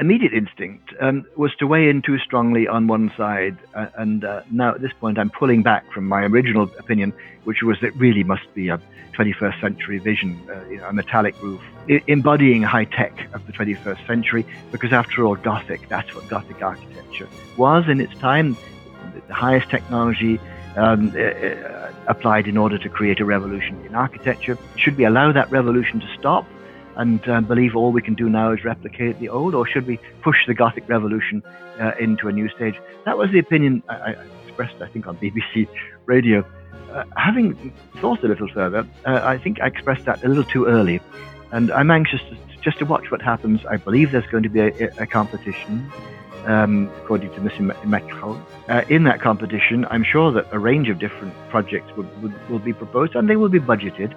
immediate 0.00 0.32
instinct 0.32 0.92
um, 1.00 1.26
was 1.36 1.54
to 1.56 1.66
weigh 1.66 1.88
in 1.88 2.02
too 2.02 2.18
strongly 2.18 2.68
on 2.68 2.86
one 2.86 3.12
side, 3.16 3.56
uh, 3.74 3.86
and 3.96 4.24
uh, 4.24 4.42
now 4.50 4.74
at 4.74 4.80
this 4.80 4.92
point 4.92 5.18
I'm 5.18 5.30
pulling 5.30 5.62
back 5.62 5.90
from 5.92 6.06
my 6.06 6.22
original 6.22 6.64
opinion, 6.78 7.12
which 7.44 7.62
was 7.62 7.78
that 7.80 7.94
really 7.96 8.22
must 8.22 8.52
be 8.54 8.68
a 8.68 8.80
21st 9.14 9.60
century 9.60 9.98
vision, 9.98 10.40
uh, 10.48 10.64
you 10.68 10.76
know, 10.76 10.88
a 10.88 10.92
metallic 10.92 11.40
roof, 11.42 11.60
I- 11.88 12.02
embodying 12.06 12.62
high 12.62 12.84
tech 12.84 13.28
of 13.34 13.44
the 13.46 13.52
21st 13.52 14.06
century, 14.06 14.46
because 14.70 14.92
after 14.92 15.24
all, 15.24 15.34
Gothic, 15.34 15.88
that's 15.88 16.14
what 16.14 16.28
Gothic 16.28 16.62
architecture 16.62 17.28
was 17.56 17.88
in 17.88 18.00
its 18.00 18.14
time, 18.20 18.56
the 19.26 19.34
highest 19.34 19.70
technology. 19.70 20.40
Um, 20.76 21.12
uh, 21.16 21.20
uh, 21.20 21.92
applied 22.06 22.46
in 22.46 22.56
order 22.56 22.78
to 22.78 22.88
create 22.88 23.18
a 23.18 23.24
revolution 23.24 23.84
in 23.84 23.96
architecture. 23.96 24.56
Should 24.76 24.96
we 24.96 25.04
allow 25.04 25.32
that 25.32 25.50
revolution 25.50 25.98
to 25.98 26.06
stop? 26.16 26.46
and 26.98 27.26
uh, 27.28 27.40
believe 27.40 27.76
all 27.76 27.92
we 27.92 28.02
can 28.02 28.14
do 28.14 28.28
now 28.28 28.52
is 28.52 28.64
replicate 28.64 29.18
the 29.20 29.28
old, 29.28 29.54
or 29.54 29.66
should 29.66 29.86
we 29.86 29.98
push 30.20 30.36
the 30.46 30.52
Gothic 30.52 30.88
revolution 30.88 31.42
uh, 31.80 31.92
into 31.98 32.26
a 32.26 32.32
new 32.32 32.48
stage? 32.50 32.74
That 33.04 33.16
was 33.16 33.30
the 33.30 33.38
opinion 33.38 33.84
I, 33.88 33.94
I 33.94 34.16
expressed, 34.46 34.82
I 34.82 34.88
think, 34.88 35.06
on 35.06 35.16
BBC 35.16 35.68
radio. 36.06 36.44
Uh, 36.92 37.04
having 37.16 37.72
thought 38.00 38.24
a 38.24 38.28
little 38.28 38.48
further, 38.48 38.84
uh, 39.06 39.20
I 39.22 39.38
think 39.38 39.60
I 39.60 39.68
expressed 39.68 40.06
that 40.06 40.24
a 40.24 40.28
little 40.28 40.42
too 40.42 40.66
early, 40.66 41.00
and 41.52 41.70
I'm 41.70 41.92
anxious 41.92 42.20
to, 42.22 42.36
just 42.62 42.80
to 42.80 42.84
watch 42.84 43.12
what 43.12 43.22
happens. 43.22 43.64
I 43.64 43.76
believe 43.76 44.10
there's 44.10 44.26
going 44.26 44.42
to 44.42 44.48
be 44.48 44.60
a, 44.60 44.90
a 44.98 45.06
competition. 45.06 45.92
Um, 46.48 46.90
according 47.02 47.30
to 47.32 47.40
Mr. 47.40 47.84
Macron. 47.84 48.42
Uh, 48.70 48.80
in 48.88 49.04
that 49.04 49.20
competition, 49.20 49.84
I'm 49.90 50.02
sure 50.02 50.32
that 50.32 50.46
a 50.50 50.58
range 50.58 50.88
of 50.88 50.98
different 50.98 51.34
projects 51.50 51.94
will, 51.94 52.06
will, 52.48 52.58
be 52.58 52.72
proposed 52.72 53.14
and 53.14 53.28
they 53.28 53.36
will 53.36 53.50
be 53.50 53.60
budgeted. 53.60 54.14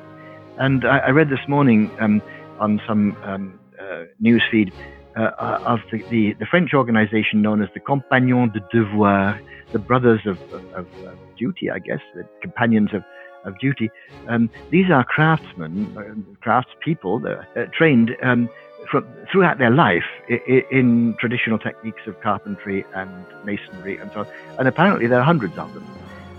And 0.57 0.85
I, 0.85 0.99
I 0.99 1.09
read 1.09 1.27
this 1.27 1.45
morning 1.49 1.91
um, 1.99 2.21
on 2.57 2.79
some 2.87 3.17
um, 3.25 3.59
uh, 3.77 4.03
news 4.21 4.41
feed 4.49 4.71
uh, 5.17 5.31
uh, 5.39 5.63
of 5.65 5.79
the, 5.91 6.01
the, 6.03 6.33
the, 6.39 6.45
French 6.45 6.73
organization 6.73 7.41
known 7.41 7.61
as 7.61 7.67
the 7.73 7.81
Compagnons 7.81 8.53
de 8.53 8.61
Devoir, 8.71 9.37
the 9.73 9.79
Brothers 9.79 10.21
of, 10.25 10.39
of, 10.53 10.63
of 10.73 11.17
Duty, 11.37 11.69
I 11.69 11.79
guess, 11.79 11.99
the 12.15 12.25
Companions 12.41 12.93
of, 12.93 13.03
of 13.43 13.59
Duty. 13.59 13.91
Um, 14.29 14.49
these 14.69 14.89
are 14.89 15.03
craftsmen, 15.03 15.93
uh, 15.97 16.47
craftspeople 16.47 17.25
uh, 17.27 17.65
trained 17.77 18.11
um, 18.23 18.47
from, 18.89 19.07
throughout 19.31 19.57
their 19.57 19.69
life 19.69 20.05
in, 20.27 20.63
in, 20.71 21.15
traditional 21.19 21.57
techniques 21.59 22.01
of 22.07 22.19
carpentry 22.21 22.85
and 22.93 23.25
masonry 23.43 23.97
and 23.97 24.11
so 24.11 24.21
on. 24.21 24.27
And 24.59 24.67
apparently 24.67 25.07
there 25.07 25.19
are 25.19 25.23
hundreds 25.23 25.57
of 25.57 25.73
them. 25.73 25.87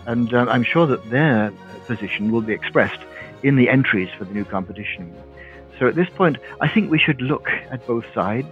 And 0.06 0.34
um, 0.34 0.48
I'm 0.48 0.64
sure 0.64 0.86
that 0.86 1.08
their 1.10 1.52
position 1.86 2.32
will 2.32 2.40
be 2.40 2.52
expressed 2.52 3.00
in 3.42 3.56
the 3.56 3.68
entries 3.68 4.08
for 4.16 4.24
the 4.24 4.34
new 4.34 4.44
competition. 4.44 5.14
So 5.78 5.88
at 5.88 5.94
this 5.94 6.08
point, 6.10 6.38
I 6.60 6.68
think 6.68 6.90
we 6.90 6.98
should 6.98 7.20
look 7.20 7.48
at 7.70 7.86
both 7.86 8.04
sides. 8.14 8.48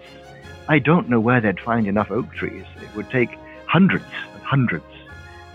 I 0.68 0.78
don't 0.78 1.08
know 1.08 1.20
where 1.20 1.40
they'd 1.40 1.60
find 1.60 1.86
enough 1.86 2.10
oak 2.10 2.32
trees. 2.34 2.64
It 2.82 2.94
would 2.96 3.10
take 3.10 3.30
hundreds 3.66 4.04
and 4.34 4.42
hundreds, 4.42 4.84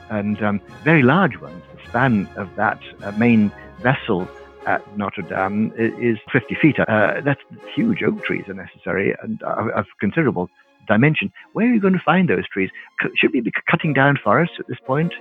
and 0.10 0.42
um, 0.42 0.62
very 0.84 1.04
large 1.04 1.40
ones. 1.40 1.62
The 1.74 1.90
span 1.90 2.30
of 2.36 2.54
that 2.56 2.80
uh, 3.04 3.12
main 3.12 3.52
vessel 3.82 4.28
at 4.66 4.98
Notre 4.98 5.24
Dame 5.24 5.72
is 5.78 6.18
50 6.32 6.58
feet. 6.62 6.80
Uh, 6.80 7.22
that's 7.24 7.42
huge 7.76 8.04
oak 8.04 8.24
trees 8.24 8.44
are 8.48 8.54
necessary 8.54 9.16
and 9.22 9.42
of 9.44 9.86
considerable 10.00 10.50
dimension. 10.88 11.32
Where 11.54 11.68
are 11.68 11.74
you 11.74 11.82
going 11.82 11.94
to 11.94 12.04
find 12.06 12.30
those 12.30 12.48
trees? 12.48 12.70
Should 13.16 13.34
we 13.34 13.42
be 13.42 13.52
cutting 13.70 13.94
down 13.94 14.18
forests 14.24 14.56
at 14.60 14.68
this 14.68 14.78
point? 14.86 15.14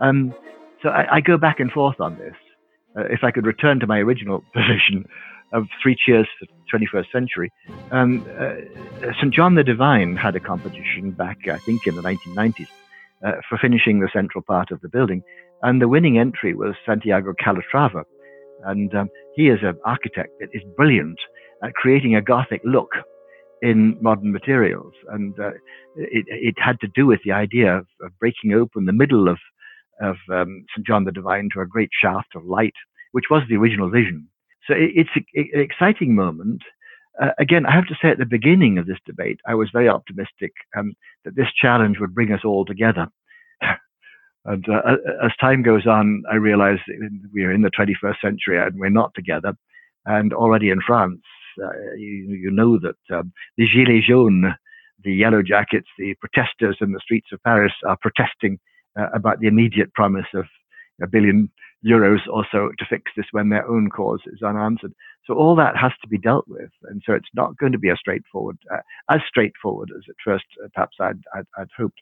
Um, 0.00 0.34
so 0.82 0.88
I, 0.88 1.16
I, 1.16 1.20
go 1.20 1.36
back 1.36 1.60
and 1.60 1.70
forth 1.70 2.00
on 2.00 2.16
this. 2.16 2.34
Uh, 2.96 3.02
if 3.10 3.22
I 3.22 3.30
could 3.30 3.44
return 3.44 3.80
to 3.80 3.86
my 3.86 3.98
original 3.98 4.42
position, 4.54 5.04
of 5.52 5.66
three 5.82 5.96
cheers 5.96 6.28
for 6.38 6.46
the 6.46 6.78
21st 6.78 7.10
century. 7.12 7.52
Um, 7.90 8.26
uh, 8.38 9.12
St. 9.18 9.32
John 9.32 9.54
the 9.54 9.64
Divine 9.64 10.16
had 10.16 10.36
a 10.36 10.40
competition 10.40 11.10
back, 11.10 11.48
I 11.48 11.58
think, 11.58 11.86
in 11.86 11.96
the 11.96 12.02
1990s 12.02 12.68
uh, 13.24 13.32
for 13.48 13.58
finishing 13.58 14.00
the 14.00 14.08
central 14.12 14.42
part 14.42 14.70
of 14.70 14.80
the 14.80 14.88
building. 14.88 15.22
And 15.62 15.80
the 15.80 15.88
winning 15.88 16.18
entry 16.18 16.54
was 16.54 16.74
Santiago 16.86 17.34
Calatrava. 17.34 18.04
And 18.64 18.94
um, 18.94 19.08
he 19.34 19.48
is 19.48 19.60
an 19.62 19.78
architect 19.84 20.30
that 20.40 20.48
is 20.52 20.62
brilliant 20.76 21.18
at 21.62 21.74
creating 21.74 22.14
a 22.14 22.22
Gothic 22.22 22.60
look 22.64 22.90
in 23.62 23.96
modern 24.00 24.32
materials. 24.32 24.92
And 25.08 25.38
uh, 25.38 25.50
it, 25.96 26.24
it, 26.28 26.54
had 26.58 26.80
to 26.80 26.88
do 26.94 27.06
with 27.06 27.20
the 27.24 27.32
idea 27.32 27.78
of, 27.78 27.86
of 28.02 28.18
breaking 28.18 28.54
open 28.54 28.86
the 28.86 28.92
middle 28.92 29.28
of, 29.28 29.38
of 30.00 30.16
um, 30.32 30.64
St. 30.74 30.86
John 30.86 31.04
the 31.04 31.12
Divine 31.12 31.48
to 31.54 31.60
a 31.60 31.66
great 31.66 31.90
shaft 32.02 32.34
of 32.34 32.44
light, 32.44 32.74
which 33.12 33.26
was 33.30 33.42
the 33.48 33.56
original 33.56 33.90
vision. 33.90 34.28
So 34.66 34.74
it's 34.76 35.10
an 35.16 35.60
exciting 35.60 36.14
moment. 36.14 36.62
Uh, 37.20 37.30
again, 37.38 37.66
I 37.66 37.72
have 37.74 37.86
to 37.88 37.96
say 38.00 38.08
at 38.08 38.18
the 38.18 38.26
beginning 38.26 38.78
of 38.78 38.86
this 38.86 38.98
debate, 39.04 39.40
I 39.46 39.54
was 39.54 39.68
very 39.72 39.88
optimistic 39.88 40.52
um, 40.76 40.94
that 41.24 41.34
this 41.34 41.48
challenge 41.60 41.98
would 41.98 42.14
bring 42.14 42.32
us 42.32 42.40
all 42.44 42.64
together. 42.64 43.08
and 44.44 44.64
uh, 44.68 44.96
as 45.22 45.32
time 45.40 45.62
goes 45.62 45.86
on, 45.86 46.22
I 46.30 46.36
realize 46.36 46.78
we're 47.32 47.52
in 47.52 47.62
the 47.62 47.70
21st 47.70 48.20
century 48.22 48.58
and 48.58 48.78
we're 48.78 48.88
not 48.88 49.12
together. 49.14 49.54
And 50.06 50.32
already 50.32 50.70
in 50.70 50.80
France, 50.86 51.20
uh, 51.62 51.94
you, 51.96 52.38
you, 52.40 52.50
know 52.50 52.78
that 52.78 53.16
um, 53.16 53.32
the 53.58 53.66
Gilets 53.66 54.06
jaunes, 54.08 54.54
the 55.04 55.12
yellow 55.12 55.42
jackets, 55.42 55.88
the 55.98 56.14
protesters 56.14 56.78
in 56.80 56.92
the 56.92 57.00
streets 57.00 57.28
of 57.32 57.42
Paris 57.42 57.72
are 57.86 57.98
protesting 58.00 58.58
uh, 58.98 59.08
about 59.14 59.40
the 59.40 59.46
immediate 59.46 59.92
promise 59.92 60.26
of 60.34 60.46
a 61.02 61.06
billion 61.06 61.50
euros 61.84 62.20
or 62.30 62.46
so 62.50 62.70
to 62.78 62.84
fix 62.88 63.10
this 63.16 63.26
when 63.32 63.48
their 63.48 63.66
own 63.68 63.90
cause 63.90 64.20
is 64.26 64.42
unanswered. 64.42 64.92
So 65.26 65.34
all 65.34 65.54
that 65.56 65.76
has 65.76 65.92
to 66.02 66.08
be 66.08 66.18
dealt 66.18 66.46
with, 66.48 66.70
and 66.84 67.02
so 67.04 67.12
it's 67.12 67.28
not 67.34 67.56
going 67.56 67.72
to 67.72 67.78
be 67.78 67.90
as 67.90 67.98
straightforward 67.98 68.58
uh, 68.72 68.80
as 69.10 69.20
straightforward 69.28 69.90
as 69.96 70.02
at 70.08 70.16
first 70.24 70.44
uh, 70.62 70.68
perhaps 70.74 70.96
I'd, 71.00 71.20
I'd, 71.34 71.46
I'd 71.58 71.68
hoped. 71.76 72.00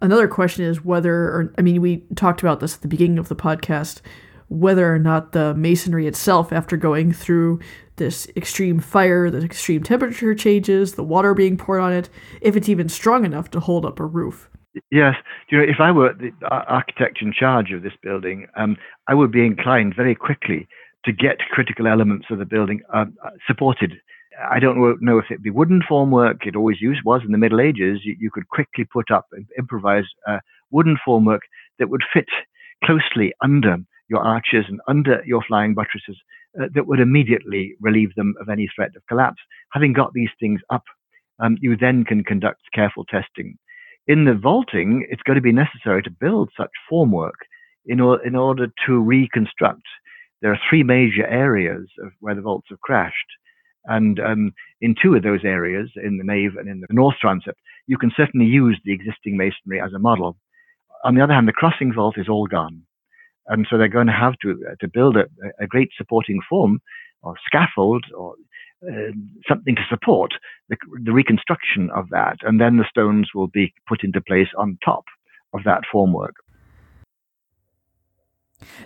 Another 0.00 0.28
question 0.28 0.64
is 0.64 0.84
whether, 0.84 1.14
or 1.14 1.54
I 1.58 1.62
mean, 1.62 1.80
we 1.80 2.04
talked 2.14 2.40
about 2.40 2.60
this 2.60 2.76
at 2.76 2.82
the 2.82 2.88
beginning 2.88 3.18
of 3.18 3.28
the 3.28 3.36
podcast, 3.36 4.00
whether 4.48 4.92
or 4.92 4.98
not 4.98 5.32
the 5.32 5.54
masonry 5.54 6.06
itself, 6.06 6.52
after 6.52 6.76
going 6.76 7.12
through 7.12 7.60
this 7.96 8.28
extreme 8.36 8.80
fire, 8.80 9.30
the 9.30 9.44
extreme 9.44 9.82
temperature 9.82 10.34
changes, 10.34 10.94
the 10.94 11.04
water 11.04 11.34
being 11.34 11.56
poured 11.56 11.80
on 11.80 11.92
it, 11.92 12.08
if 12.40 12.56
it's 12.56 12.68
even 12.68 12.88
strong 12.88 13.24
enough 13.24 13.50
to 13.50 13.60
hold 13.60 13.84
up 13.84 14.00
a 14.00 14.06
roof. 14.06 14.48
Yes, 14.90 15.14
you 15.50 15.58
know, 15.58 15.64
if 15.64 15.80
I 15.80 15.90
were 15.90 16.14
the 16.14 16.30
architect 16.48 17.18
in 17.20 17.32
charge 17.32 17.72
of 17.72 17.82
this 17.82 17.92
building, 18.02 18.46
um, 18.56 18.76
I 19.08 19.14
would 19.14 19.32
be 19.32 19.44
inclined 19.44 19.94
very 19.96 20.14
quickly 20.14 20.68
to 21.04 21.12
get 21.12 21.38
critical 21.50 21.86
elements 21.86 22.26
of 22.30 22.38
the 22.38 22.44
building 22.44 22.82
uh, 22.94 23.06
supported. 23.46 23.94
I 24.50 24.60
don't 24.60 25.02
know 25.02 25.18
if 25.18 25.26
it 25.30 25.42
be 25.42 25.50
wooden 25.50 25.82
formwork. 25.88 26.46
It 26.46 26.56
always 26.56 26.80
used 26.80 27.00
was 27.04 27.22
in 27.24 27.32
the 27.32 27.38
Middle 27.38 27.60
Ages. 27.60 28.00
You, 28.04 28.16
you 28.18 28.30
could 28.30 28.48
quickly 28.48 28.84
put 28.84 29.10
up 29.10 29.26
improvise 29.58 30.04
uh, 30.26 30.38
wooden 30.70 30.96
formwork 31.06 31.40
that 31.78 31.90
would 31.90 32.02
fit 32.12 32.28
closely 32.84 33.32
under 33.42 33.78
your 34.08 34.20
arches 34.20 34.64
and 34.68 34.80
under 34.88 35.22
your 35.26 35.42
flying 35.46 35.74
buttresses 35.74 36.16
uh, 36.60 36.66
that 36.74 36.86
would 36.86 37.00
immediately 37.00 37.74
relieve 37.80 38.14
them 38.14 38.34
of 38.40 38.48
any 38.48 38.68
threat 38.74 38.90
of 38.96 39.06
collapse. 39.08 39.40
Having 39.72 39.92
got 39.94 40.12
these 40.12 40.30
things 40.40 40.60
up, 40.70 40.84
um, 41.40 41.56
you 41.60 41.76
then 41.76 42.04
can 42.04 42.24
conduct 42.24 42.60
careful 42.72 43.04
testing 43.04 43.58
in 44.08 44.24
the 44.24 44.34
vaulting, 44.34 45.06
it's 45.10 45.22
going 45.22 45.36
to 45.36 45.42
be 45.42 45.52
necessary 45.52 46.02
to 46.02 46.10
build 46.10 46.50
such 46.56 46.70
formwork 46.90 47.36
in, 47.86 48.00
or, 48.00 48.24
in 48.26 48.34
order 48.34 48.68
to 48.86 48.98
reconstruct. 48.98 49.82
There 50.40 50.50
are 50.50 50.60
three 50.68 50.82
major 50.82 51.26
areas 51.26 51.88
where 52.20 52.34
the 52.34 52.40
vaults 52.40 52.68
have 52.70 52.80
crashed. 52.80 53.14
And 53.84 54.20
um, 54.20 54.52
in 54.80 54.94
two 55.00 55.14
of 55.14 55.22
those 55.22 55.44
areas, 55.44 55.90
in 55.96 56.18
the 56.18 56.24
nave 56.24 56.56
and 56.56 56.68
in 56.68 56.80
the 56.80 56.86
north 56.90 57.16
transept, 57.20 57.58
you 57.86 57.96
can 57.96 58.12
certainly 58.16 58.46
use 58.46 58.78
the 58.84 58.92
existing 58.92 59.36
masonry 59.36 59.80
as 59.80 59.92
a 59.94 59.98
model. 59.98 60.36
On 61.04 61.14
the 61.14 61.22
other 61.22 61.32
hand, 61.32 61.48
the 61.48 61.52
crossing 61.52 61.92
vault 61.94 62.18
is 62.18 62.28
all 62.28 62.46
gone. 62.46 62.82
And 63.46 63.66
so 63.70 63.78
they're 63.78 63.88
going 63.88 64.08
to 64.08 64.12
have 64.12 64.34
to, 64.42 64.62
uh, 64.70 64.74
to 64.80 64.88
build 64.88 65.16
a, 65.16 65.24
a 65.58 65.66
great 65.66 65.88
supporting 65.96 66.40
form 66.48 66.80
or 67.22 67.34
scaffold 67.46 68.04
or 68.14 68.34
uh, 68.86 69.10
something 69.48 69.74
to 69.74 69.82
support 69.88 70.32
the, 70.68 70.76
the, 71.02 71.12
reconstruction 71.12 71.90
of 71.90 72.08
that, 72.10 72.36
and 72.42 72.60
then 72.60 72.76
the 72.76 72.84
stones 72.88 73.30
will 73.34 73.48
be 73.48 73.72
put 73.88 74.04
into 74.04 74.20
place 74.20 74.46
on 74.56 74.78
top 74.84 75.04
of 75.52 75.64
that 75.64 75.82
formwork. 75.92 76.34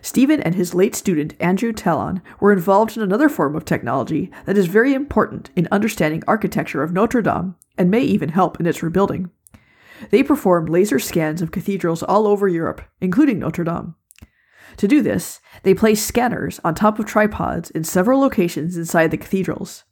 Stephen 0.03 0.41
and 0.43 0.55
his 0.55 0.75
late 0.75 0.95
student 0.95 1.35
Andrew 1.41 1.73
Tallon 1.73 2.21
were 2.41 2.53
involved 2.53 2.97
in 2.97 3.03
another 3.03 3.29
form 3.29 3.55
of 3.55 3.65
technology 3.65 4.31
that 4.47 4.59
is 4.59 4.67
very 4.67 4.95
important 4.95 5.51
in 5.57 5.69
understanding 5.71 6.23
architecture 6.27 6.83
of 6.83 6.93
Notre 6.93 7.23
Dame 7.23 7.55
and 7.79 7.91
may 7.91 8.01
even 8.01 8.31
help 8.31 8.59
in 8.61 8.67
its 8.67 8.83
rebuilding. 8.83 9.31
They 10.11 10.23
performed 10.23 10.69
laser 10.69 10.99
scans 10.99 11.41
of 11.41 11.53
cathedrals 11.53 12.03
all 12.03 12.27
over 12.27 12.49
Europe, 12.49 12.83
including 13.01 13.39
Notre 13.39 13.65
Dame. 13.65 13.95
To 14.79 14.89
do 14.89 15.03
this, 15.03 15.41
they 15.63 15.75
place 15.75 16.05
scanners 16.05 16.61
on 16.65 16.75
top 16.75 16.99
of 16.99 17.07
tripods 17.07 17.71
in 17.71 17.85
several 17.85 18.21
locations 18.21 18.77
inside 18.77 19.11
the 19.11 19.17
cathedrals. 19.17 19.85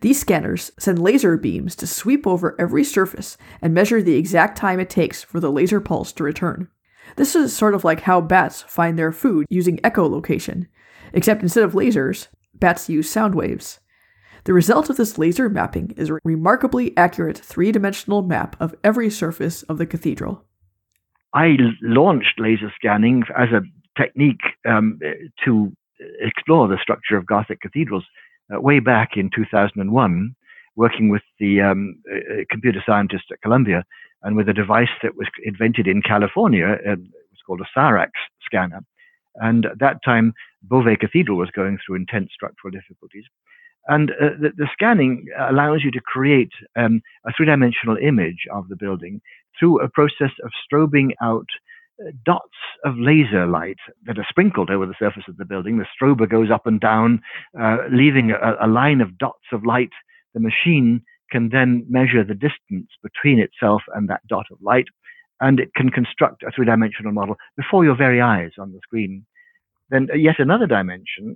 These 0.00 0.20
scanners 0.20 0.72
send 0.78 0.98
laser 0.98 1.36
beams 1.36 1.76
to 1.76 1.86
sweep 1.86 2.26
over 2.26 2.56
every 2.58 2.84
surface 2.84 3.36
and 3.60 3.74
measure 3.74 4.02
the 4.02 4.16
exact 4.16 4.56
time 4.56 4.80
it 4.80 4.90
takes 4.90 5.22
for 5.22 5.40
the 5.40 5.50
laser 5.50 5.80
pulse 5.80 6.12
to 6.14 6.24
return. 6.24 6.68
This 7.16 7.36
is 7.36 7.54
sort 7.54 7.74
of 7.74 7.84
like 7.84 8.00
how 8.00 8.20
bats 8.20 8.62
find 8.62 8.98
their 8.98 9.12
food 9.12 9.46
using 9.50 9.78
echolocation, 9.78 10.66
except 11.12 11.42
instead 11.42 11.64
of 11.64 11.72
lasers, 11.72 12.28
bats 12.54 12.88
use 12.88 13.10
sound 13.10 13.34
waves. 13.34 13.80
The 14.44 14.52
result 14.52 14.90
of 14.90 14.96
this 14.96 15.18
laser 15.18 15.48
mapping 15.48 15.94
is 15.96 16.10
a 16.10 16.18
remarkably 16.24 16.96
accurate 16.96 17.38
three 17.38 17.70
dimensional 17.70 18.22
map 18.22 18.56
of 18.60 18.74
every 18.82 19.08
surface 19.08 19.62
of 19.64 19.78
the 19.78 19.86
cathedral. 19.86 20.44
I 21.34 21.56
launched 21.80 22.38
laser 22.38 22.72
scanning 22.74 23.22
as 23.38 23.48
a 23.50 23.62
technique 24.00 24.42
um, 24.68 24.98
to 25.44 25.72
explore 26.20 26.66
the 26.66 26.78
structure 26.82 27.16
of 27.16 27.26
Gothic 27.26 27.60
cathedrals 27.60 28.04
uh, 28.52 28.60
way 28.60 28.80
back 28.80 29.10
in 29.16 29.30
2001, 29.34 30.34
working 30.76 31.08
with 31.08 31.22
the 31.38 31.60
um, 31.60 32.02
uh, 32.10 32.42
computer 32.50 32.82
scientists 32.84 33.30
at 33.30 33.40
Columbia 33.42 33.84
and 34.22 34.36
with 34.36 34.48
a 34.48 34.52
device 34.52 34.92
that 35.02 35.16
was 35.16 35.28
invented 35.44 35.86
in 35.86 36.02
California. 36.02 36.66
Uh, 36.66 36.92
it 36.92 36.98
was 36.98 37.42
called 37.46 37.60
a 37.60 37.78
Cyrax 37.78 38.10
scanner. 38.44 38.80
And 39.36 39.66
at 39.66 39.78
that 39.78 39.98
time, 40.04 40.34
Beauvais 40.62 40.96
Cathedral 40.96 41.38
was 41.38 41.50
going 41.50 41.78
through 41.78 41.96
intense 41.96 42.30
structural 42.34 42.70
difficulties. 42.70 43.24
And 43.88 44.10
uh, 44.12 44.36
the, 44.40 44.50
the, 44.56 44.68
scanning 44.72 45.26
allows 45.38 45.82
you 45.82 45.90
to 45.90 46.00
create 46.00 46.52
um, 46.76 47.00
a 47.26 47.32
three 47.36 47.46
dimensional 47.46 47.96
image 47.96 48.46
of 48.52 48.68
the 48.68 48.76
building 48.76 49.20
through 49.58 49.80
a 49.80 49.88
process 49.88 50.30
of 50.44 50.52
strobing 50.64 51.10
out 51.20 51.48
dots 52.24 52.48
of 52.84 52.94
laser 52.98 53.46
light 53.46 53.78
that 54.06 54.18
are 54.18 54.26
sprinkled 54.28 54.70
over 54.70 54.86
the 54.86 54.94
surface 54.98 55.24
of 55.28 55.36
the 55.36 55.44
building. 55.44 55.78
The 55.78 55.86
strober 56.00 56.28
goes 56.28 56.50
up 56.50 56.66
and 56.66 56.80
down, 56.80 57.20
uh, 57.60 57.78
leaving 57.90 58.30
a, 58.30 58.56
a, 58.60 58.66
line 58.66 59.00
of 59.00 59.18
dots 59.18 59.44
of 59.52 59.64
light. 59.64 59.90
The 60.34 60.40
machine 60.40 61.02
can 61.32 61.44
then 61.56 61.70
measure 61.98 62.24
the 62.24 62.42
distance 62.48 62.90
between 63.08 63.38
itself 63.46 63.82
and 63.94 64.04
that 64.08 64.26
dot 64.34 64.46
of 64.52 64.58
light, 64.70 64.88
and 65.40 65.54
it 65.64 65.70
can 65.78 65.88
construct 65.98 66.42
a 66.42 66.50
three 66.54 66.66
dimensional 66.72 67.12
model 67.20 67.36
before 67.60 67.82
your 67.86 67.98
very 68.04 68.20
eyes 68.20 68.52
on 68.62 68.68
the 68.72 68.80
screen. 68.86 69.12
Then, 69.92 70.02
uh, 70.12 70.16
yet 70.28 70.38
another 70.38 70.68
dimension 70.78 71.26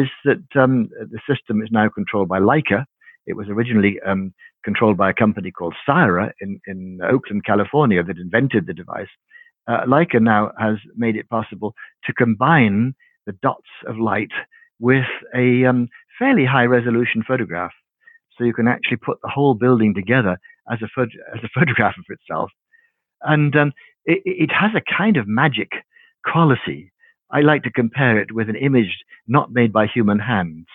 is 0.00 0.08
that 0.28 0.46
um, 0.62 0.88
the 1.14 1.20
system 1.30 1.56
is 1.64 1.70
now 1.78 1.88
controlled 1.98 2.30
by 2.34 2.40
Leica, 2.50 2.80
It 3.26 3.36
was 3.36 3.48
originally 3.48 3.98
um, 4.06 4.32
controlled 4.64 4.96
by 4.96 5.10
a 5.10 5.14
company 5.14 5.50
called 5.50 5.74
Cyra 5.88 6.30
in, 6.40 6.60
in 6.66 7.00
Oakland, 7.02 7.44
California, 7.44 8.02
that 8.02 8.18
invented 8.18 8.66
the 8.66 8.74
device. 8.74 9.08
Uh, 9.68 9.84
Leica 9.84 10.20
now 10.20 10.52
has 10.58 10.76
made 10.96 11.16
it 11.16 11.28
possible 11.28 11.74
to 12.04 12.12
combine 12.12 12.94
the 13.26 13.36
dots 13.42 13.72
of 13.88 13.98
light 13.98 14.30
with 14.78 15.04
a 15.34 15.64
um, 15.64 15.88
fairly 16.18 16.44
high 16.44 16.64
resolution 16.64 17.24
photograph. 17.26 17.72
So 18.36 18.44
you 18.44 18.52
can 18.52 18.68
actually 18.68 18.98
put 18.98 19.18
the 19.22 19.28
whole 19.28 19.54
building 19.54 19.94
together 19.94 20.38
as 20.70 20.78
a, 20.82 21.00
as 21.00 21.42
a 21.42 21.48
photograph 21.58 21.94
of 21.98 22.04
itself. 22.08 22.50
And 23.22 23.54
um, 23.56 23.72
it, 24.04 24.22
it 24.24 24.50
has 24.52 24.72
a 24.74 24.96
kind 24.96 25.16
of 25.16 25.26
magic 25.26 25.70
quality. 26.24 26.92
I 27.30 27.40
like 27.40 27.62
to 27.64 27.70
compare 27.70 28.20
it 28.20 28.32
with 28.32 28.48
an 28.48 28.56
image 28.56 29.04
not 29.26 29.52
made 29.52 29.72
by 29.72 29.86
human 29.86 30.18
hands. 30.18 30.66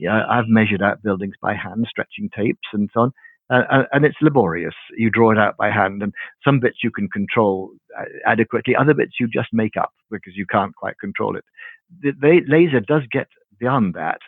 Yeah, 0.00 0.22
I've 0.28 0.48
measured 0.48 0.82
out 0.82 1.02
buildings 1.02 1.34
by 1.40 1.54
hand, 1.54 1.86
stretching 1.88 2.28
tapes 2.34 2.66
and 2.72 2.90
so 2.92 3.00
on, 3.02 3.12
uh, 3.50 3.84
and 3.92 4.04
it's 4.04 4.16
laborious. 4.20 4.74
You 4.96 5.10
draw 5.10 5.30
it 5.30 5.38
out 5.38 5.56
by 5.56 5.70
hand, 5.70 6.02
and 6.02 6.12
some 6.44 6.58
bits 6.58 6.78
you 6.82 6.90
can 6.90 7.08
control 7.08 7.70
uh, 7.98 8.04
adequately, 8.26 8.74
other 8.74 8.94
bits 8.94 9.12
you 9.20 9.28
just 9.28 9.48
make 9.52 9.76
up 9.76 9.92
because 10.10 10.32
you 10.34 10.46
can't 10.46 10.74
quite 10.74 10.98
control 10.98 11.36
it. 11.36 11.44
The, 12.00 12.12
the 12.20 12.40
laser 12.48 12.80
does 12.80 13.02
get 13.12 13.28
beyond 13.60 13.94
that, 13.94 14.18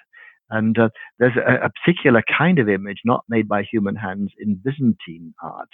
and 0.51 0.79
uh, 0.79 0.89
there's 1.19 1.37
a, 1.37 1.67
a, 1.67 1.71
particular 1.71 2.23
kind 2.37 2.59
of 2.59 2.69
image 2.69 2.99
not 3.05 3.25
made 3.29 3.49
by 3.49 3.63
human 3.63 3.97
hands 3.97 4.31
in 4.39 4.61
Byzantine 4.63 5.35
art 5.43 5.69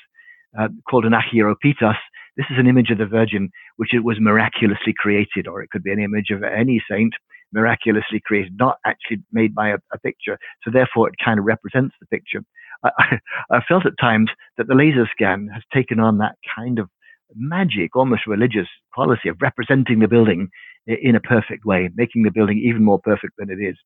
uh, 0.59 0.69
called 0.89 1.05
an 1.05 1.13
acheiropoietos. 1.13 1.97
This 2.37 2.47
is 2.51 2.59
an 2.59 2.67
image 2.67 2.91
of 2.91 2.99
the 2.99 3.07
Virgin 3.07 3.51
which 3.77 3.95
it 3.95 4.05
was 4.05 4.19
miraculously 4.21 4.95
created, 4.97 5.47
or 5.47 5.63
it 5.63 5.71
could 5.71 5.83
be 5.83 5.93
an 5.93 6.03
image 6.03 6.31
of 6.31 6.43
any 6.43 6.83
saint 6.89 7.13
miraculously 7.53 8.21
created, 8.25 8.57
not 8.59 8.79
actually 8.87 9.19
made 9.33 9.55
by 9.55 9.71
a, 9.71 9.79
a 9.93 9.99
picture. 9.99 10.39
So 10.63 10.71
therefore, 10.71 11.09
it 11.09 11.15
kind 11.23 11.39
of 11.39 11.45
represents 11.45 11.95
the 12.01 12.07
picture. 12.07 12.45
I, 12.85 12.91
I, 13.51 13.61
felt 13.69 13.87
at 13.87 13.99
times 14.01 14.31
that 14.57 14.69
the 14.69 14.75
laser 14.75 15.09
scan 15.11 15.49
has 15.53 15.63
taken 15.75 15.99
on 15.99 16.19
that 16.19 16.37
kind 16.57 16.79
of 16.79 16.89
magic, 17.35 17.97
almost 17.97 18.27
religious 18.27 18.69
quality 18.93 19.29
of 19.29 19.37
representing 19.41 20.01
the 20.01 20.09
building 20.09 20.49
in 20.87 21.15
a 21.15 21.21
perfect 21.21 21.65
way, 21.65 21.91
making 21.95 22.23
the 22.23 22.31
building 22.31 22.59
even 22.59 22.85
more 22.85 22.99
perfect 22.99 23.35
than 23.39 23.51
it 23.51 23.63
is. 23.63 23.77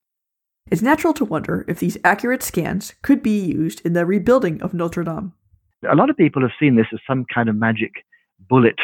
It's 0.71 0.83
natural 0.83 1.13
to 1.15 1.25
wonder 1.25 1.65
if 1.69 1.79
these 1.79 1.99
accurate 2.05 2.43
scans 2.43 2.95
could 3.03 3.23
be 3.23 3.39
used 3.39 3.85
in 3.85 3.93
the 3.93 4.07
rebuilding 4.07 4.63
of 4.63 4.73
Notre 4.73 5.05
Dame. 5.05 5.35
A 5.89 5.95
lot 5.95 6.09
of 6.09 6.17
people 6.17 6.41
have 6.41 6.53
seen 6.59 6.77
this 6.77 6.87
as 6.93 7.01
some 7.07 7.27
kind 7.33 7.51
of 7.51 7.57
magic 7.57 7.93
bullet 8.49 8.79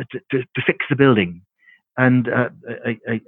uh, 0.00 0.04
to, 0.10 0.20
to, 0.30 0.38
to 0.38 0.62
fix 0.66 0.86
the 0.88 0.96
building. 0.96 1.42
And 1.98 2.28
uh, 2.28 2.48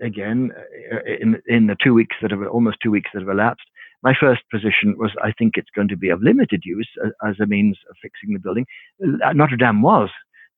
again, 0.02 0.50
uh, 0.90 1.00
in, 1.20 1.42
in 1.46 1.66
the 1.66 1.76
two 1.82 1.92
weeks 1.92 2.16
that 2.22 2.30
have 2.30 2.40
almost 2.50 2.78
two 2.82 2.90
weeks 2.90 3.10
that 3.12 3.20
have 3.20 3.28
elapsed, 3.28 3.66
my 4.02 4.14
first 4.18 4.42
position 4.50 4.96
was 4.96 5.10
I 5.22 5.32
think 5.32 5.54
it's 5.56 5.70
going 5.74 5.88
to 5.88 5.96
be 5.96 6.08
of 6.08 6.22
limited 6.22 6.62
use 6.64 6.88
as 7.26 7.38
a 7.40 7.46
means 7.46 7.76
of 7.90 7.96
fixing 8.00 8.32
the 8.32 8.38
building. 8.38 8.64
Uh, 9.02 9.34
Notre 9.34 9.56
Dame 9.56 9.82
was 9.82 10.08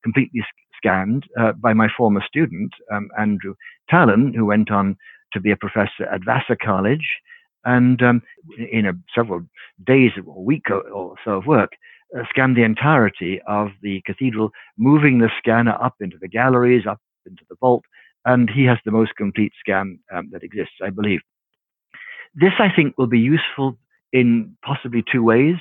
completely 0.01 0.45
scanned 0.77 1.25
uh, 1.37 1.51
by 1.53 1.73
my 1.73 1.87
former 1.97 2.23
student, 2.25 2.71
um, 2.93 3.09
Andrew 3.19 3.55
Tallon, 3.89 4.33
who 4.33 4.45
went 4.45 4.71
on 4.71 4.95
to 5.33 5.39
be 5.39 5.51
a 5.51 5.57
professor 5.57 6.05
at 6.11 6.23
Vassar 6.25 6.57
College. 6.61 7.07
And 7.65 8.01
um, 8.01 8.21
in 8.71 8.85
a, 8.85 8.93
several 9.13 9.41
days 9.85 10.11
or 10.25 10.43
week 10.43 10.69
or, 10.69 11.15
so 11.25 11.31
of 11.31 11.45
work, 11.45 11.71
uh, 12.17 12.23
scanned 12.29 12.55
the 12.55 12.63
entirety 12.63 13.41
of 13.47 13.69
the 13.81 14.01
cathedral, 14.05 14.51
moving 14.77 15.19
the 15.19 15.29
scanner 15.37 15.77
up 15.81 15.95
into 15.99 16.17
the 16.21 16.29
galleries, 16.29 16.85
up 16.87 17.01
into 17.25 17.43
the 17.49 17.57
vault, 17.59 17.83
and 18.25 18.49
he 18.49 18.63
has 18.63 18.77
the 18.85 18.91
most 18.91 19.15
complete 19.17 19.51
scan 19.59 19.99
um, 20.13 20.29
that 20.31 20.43
exists, 20.43 20.75
I 20.81 20.89
believe. 20.89 21.19
This, 22.35 22.53
I 22.59 22.69
think, 22.73 22.97
will 22.97 23.07
be 23.07 23.19
useful 23.19 23.77
in 24.13 24.55
possibly 24.63 25.03
two 25.11 25.23
ways. 25.23 25.55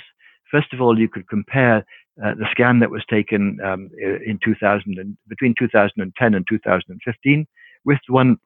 First 0.51 0.73
of 0.73 0.81
all, 0.81 0.99
you 0.99 1.09
could 1.09 1.29
compare 1.29 1.85
uh, 2.25 2.35
the 2.35 2.47
scan 2.51 2.79
that 2.81 2.91
was 2.91 3.05
taken 3.11 3.59
um, 3.65 3.91
in 4.01 4.39
2000 4.45 4.99
and, 4.99 5.17
between 5.29 5.55
2010 5.59 6.35
and 6.35 6.47
2015 6.49 7.47
with 7.85 7.99
one 8.09 8.39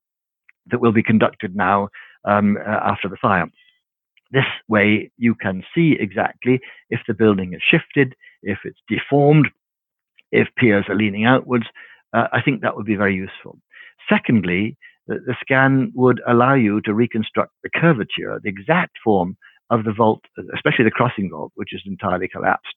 that 0.66 0.80
will 0.80 0.92
be 0.92 1.02
conducted 1.02 1.54
now 1.56 1.88
um, 2.24 2.56
uh, 2.56 2.80
after 2.82 3.08
the 3.08 3.16
fire. 3.20 3.46
This 4.32 4.44
way, 4.68 5.10
you 5.16 5.34
can 5.34 5.64
see 5.74 5.96
exactly 5.98 6.60
if 6.88 7.00
the 7.08 7.14
building 7.14 7.52
is 7.52 7.62
shifted, 7.68 8.14
if 8.42 8.58
it's 8.64 8.78
deformed, 8.88 9.48
if 10.30 10.48
piers 10.56 10.84
are 10.88 10.94
leaning 10.94 11.24
outwards. 11.24 11.66
Uh, 12.12 12.28
I 12.32 12.40
think 12.40 12.60
that 12.60 12.76
would 12.76 12.86
be 12.86 12.96
very 12.96 13.14
useful. 13.14 13.58
Secondly, 14.08 14.76
the, 15.06 15.18
the 15.26 15.34
scan 15.40 15.92
would 15.94 16.20
allow 16.28 16.54
you 16.54 16.80
to 16.82 16.94
reconstruct 16.94 17.52
the 17.62 17.70
curvature, 17.74 18.40
the 18.42 18.48
exact 18.48 18.96
form 19.02 19.36
of 19.70 19.84
the 19.84 19.92
vault, 19.92 20.22
especially 20.54 20.84
the 20.84 20.90
crossing 20.90 21.30
vault, 21.30 21.52
which 21.54 21.72
is 21.72 21.82
entirely 21.86 22.28
collapsed. 22.28 22.74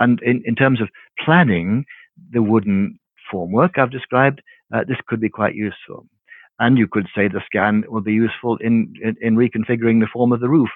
And 0.00 0.20
in, 0.22 0.42
in 0.44 0.54
terms 0.54 0.80
of 0.80 0.88
planning 1.24 1.84
the 2.32 2.42
wooden 2.42 2.98
formwork 3.32 3.78
I've 3.78 3.90
described, 3.90 4.42
uh, 4.74 4.84
this 4.86 4.98
could 5.06 5.20
be 5.20 5.28
quite 5.28 5.54
useful. 5.54 6.06
And 6.58 6.78
you 6.78 6.88
could 6.88 7.06
say 7.14 7.28
the 7.28 7.42
scan 7.44 7.84
will 7.88 8.00
be 8.00 8.12
useful 8.12 8.56
in, 8.58 8.94
in, 9.02 9.16
in 9.20 9.36
reconfiguring 9.36 10.00
the 10.00 10.08
form 10.12 10.32
of 10.32 10.40
the 10.40 10.48
roof. 10.48 10.70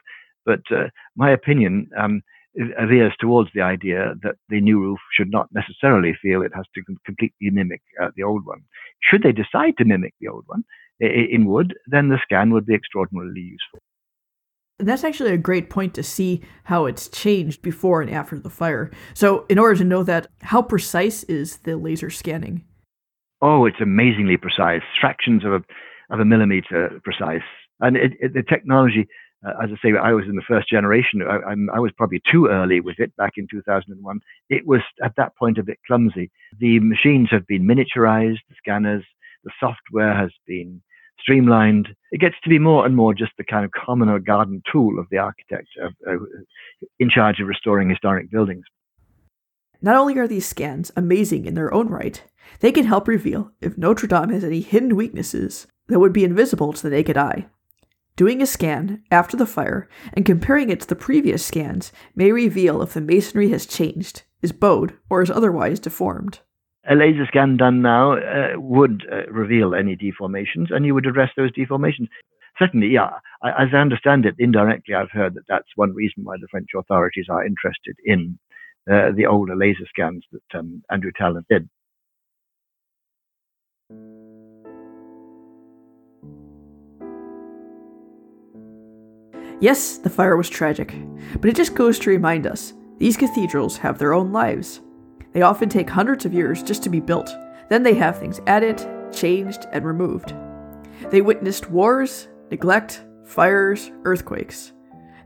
But 0.44 0.60
uh, 0.70 0.88
my 1.16 1.30
opinion 1.30 1.88
um, 1.98 2.22
veers 2.54 3.14
towards 3.18 3.50
the 3.54 3.62
idea 3.62 4.14
that 4.22 4.36
the 4.48 4.60
new 4.60 4.80
roof 4.80 4.98
should 5.16 5.30
not 5.30 5.48
necessarily 5.52 6.16
feel 6.20 6.42
it 6.42 6.52
has 6.54 6.66
to 6.74 6.82
completely 7.04 7.50
mimic 7.50 7.82
uh, 8.02 8.10
the 8.16 8.22
old 8.22 8.44
one. 8.44 8.60
Should 9.02 9.22
they 9.22 9.32
decide 9.32 9.76
to 9.78 9.84
mimic 9.84 10.14
the 10.20 10.28
old 10.28 10.44
one 10.46 10.64
in 11.00 11.46
wood, 11.46 11.74
then 11.86 12.08
the 12.08 12.18
scan 12.22 12.52
would 12.52 12.66
be 12.66 12.74
extraordinarily 12.74 13.40
useful. 13.40 13.80
That's 14.78 15.04
actually 15.04 15.32
a 15.32 15.38
great 15.38 15.68
point 15.68 15.94
to 15.94 16.02
see 16.02 16.42
how 16.64 16.86
it's 16.86 17.08
changed 17.08 17.60
before 17.60 18.00
and 18.00 18.10
after 18.10 18.38
the 18.38 18.50
fire. 18.50 18.90
So, 19.12 19.44
in 19.48 19.58
order 19.58 19.76
to 19.76 19.84
know 19.84 20.02
that, 20.04 20.28
how 20.40 20.62
precise 20.62 21.22
is 21.24 21.58
the 21.58 21.76
laser 21.76 22.08
scanning? 22.08 22.64
Oh, 23.42 23.64
it's 23.66 23.80
amazingly 23.80 24.36
precise, 24.36 24.82
fractions 25.00 25.44
of 25.44 25.52
a, 25.52 25.62
of 26.10 26.20
a 26.20 26.24
millimeter 26.24 27.00
precise. 27.04 27.42
And 27.80 27.96
it, 27.96 28.12
it, 28.20 28.34
the 28.34 28.42
technology, 28.42 29.08
uh, 29.46 29.52
as 29.62 29.70
I 29.72 29.76
say, 29.82 29.96
I 29.96 30.12
was 30.12 30.26
in 30.28 30.36
the 30.36 30.42
first 30.46 30.68
generation. 30.68 31.22
I, 31.22 31.54
I, 31.74 31.78
was 31.78 31.92
probably 31.96 32.20
too 32.30 32.48
early 32.48 32.80
with 32.80 32.98
it 32.98 33.16
back 33.16 33.32
in 33.36 33.46
2001. 33.50 34.20
It 34.50 34.66
was 34.66 34.80
at 35.02 35.14
that 35.16 35.34
point 35.36 35.56
a 35.56 35.62
bit 35.62 35.78
clumsy. 35.86 36.30
The 36.58 36.80
machines 36.80 37.28
have 37.30 37.46
been 37.46 37.66
miniaturized, 37.66 38.40
the 38.48 38.56
scanners, 38.58 39.04
the 39.44 39.52
software 39.58 40.14
has 40.14 40.30
been 40.46 40.82
streamlined. 41.18 41.88
It 42.12 42.20
gets 42.20 42.36
to 42.42 42.50
be 42.50 42.58
more 42.58 42.84
and 42.84 42.94
more 42.94 43.14
just 43.14 43.32
the 43.38 43.44
kind 43.44 43.64
of 43.64 43.70
common 43.70 44.10
or 44.10 44.18
garden 44.18 44.62
tool 44.70 44.98
of 44.98 45.06
the 45.10 45.18
architect 45.18 45.68
uh, 45.82 45.88
uh, 46.06 46.16
in 46.98 47.08
charge 47.08 47.40
of 47.40 47.48
restoring 47.48 47.88
historic 47.88 48.30
buildings. 48.30 48.64
Not 49.82 49.96
only 49.96 50.18
are 50.18 50.28
these 50.28 50.46
scans 50.46 50.92
amazing 50.96 51.46
in 51.46 51.54
their 51.54 51.72
own 51.72 51.88
right, 51.88 52.22
they 52.60 52.72
can 52.72 52.84
help 52.84 53.08
reveal 53.08 53.52
if 53.60 53.78
Notre 53.78 54.06
Dame 54.06 54.30
has 54.30 54.44
any 54.44 54.60
hidden 54.60 54.94
weaknesses 54.94 55.66
that 55.88 55.98
would 55.98 56.12
be 56.12 56.24
invisible 56.24 56.72
to 56.72 56.82
the 56.82 56.90
naked 56.90 57.16
eye. 57.16 57.46
Doing 58.16 58.42
a 58.42 58.46
scan 58.46 59.02
after 59.10 59.36
the 59.36 59.46
fire 59.46 59.88
and 60.12 60.26
comparing 60.26 60.68
it 60.68 60.80
to 60.80 60.86
the 60.86 60.96
previous 60.96 61.44
scans 61.44 61.92
may 62.14 62.32
reveal 62.32 62.82
if 62.82 62.92
the 62.92 63.00
masonry 63.00 63.48
has 63.50 63.64
changed, 63.64 64.24
is 64.42 64.52
bowed, 64.52 64.94
or 65.08 65.22
is 65.22 65.30
otherwise 65.30 65.80
deformed. 65.80 66.40
A 66.88 66.94
laser 66.94 67.24
scan 67.26 67.56
done 67.56 67.80
now 67.80 68.14
uh, 68.14 68.58
would 68.58 69.06
uh, 69.10 69.30
reveal 69.30 69.74
any 69.74 69.96
deformations, 69.96 70.70
and 70.70 70.84
you 70.84 70.94
would 70.94 71.06
address 71.06 71.30
those 71.36 71.52
deformations. 71.52 72.08
Certainly, 72.58 72.88
yeah. 72.88 73.10
I, 73.42 73.62
as 73.62 73.68
I 73.72 73.78
understand 73.78 74.26
it, 74.26 74.34
indirectly, 74.38 74.94
I've 74.94 75.10
heard 75.10 75.34
that 75.34 75.46
that's 75.48 75.68
one 75.76 75.94
reason 75.94 76.24
why 76.24 76.36
the 76.38 76.48
French 76.50 76.68
authorities 76.76 77.26
are 77.30 77.44
interested 77.44 77.96
in 78.04 78.38
uh, 78.90 79.10
the 79.14 79.26
older 79.26 79.56
laser 79.56 79.86
scans 79.88 80.24
that 80.32 80.58
um, 80.58 80.82
Andrew 80.90 81.10
Tallon 81.16 81.44
did. 81.50 81.68
Yes, 89.60 89.98
the 89.98 90.08
fire 90.08 90.38
was 90.38 90.48
tragic, 90.48 90.94
but 91.38 91.50
it 91.50 91.56
just 91.56 91.74
goes 91.74 91.98
to 91.98 92.10
remind 92.10 92.46
us 92.46 92.72
these 92.98 93.16
cathedrals 93.16 93.76
have 93.76 93.98
their 93.98 94.14
own 94.14 94.32
lives. 94.32 94.80
They 95.32 95.42
often 95.42 95.68
take 95.68 95.90
hundreds 95.90 96.24
of 96.24 96.32
years 96.32 96.62
just 96.62 96.82
to 96.84 96.88
be 96.88 97.00
built, 97.00 97.30
then 97.68 97.82
they 97.82 97.94
have 97.94 98.18
things 98.18 98.40
added, 98.46 98.82
changed, 99.12 99.66
and 99.72 99.84
removed. 99.84 100.34
They 101.10 101.20
witnessed 101.20 101.70
wars, 101.70 102.28
neglect, 102.50 103.04
fires, 103.24 103.90
earthquakes. 104.04 104.72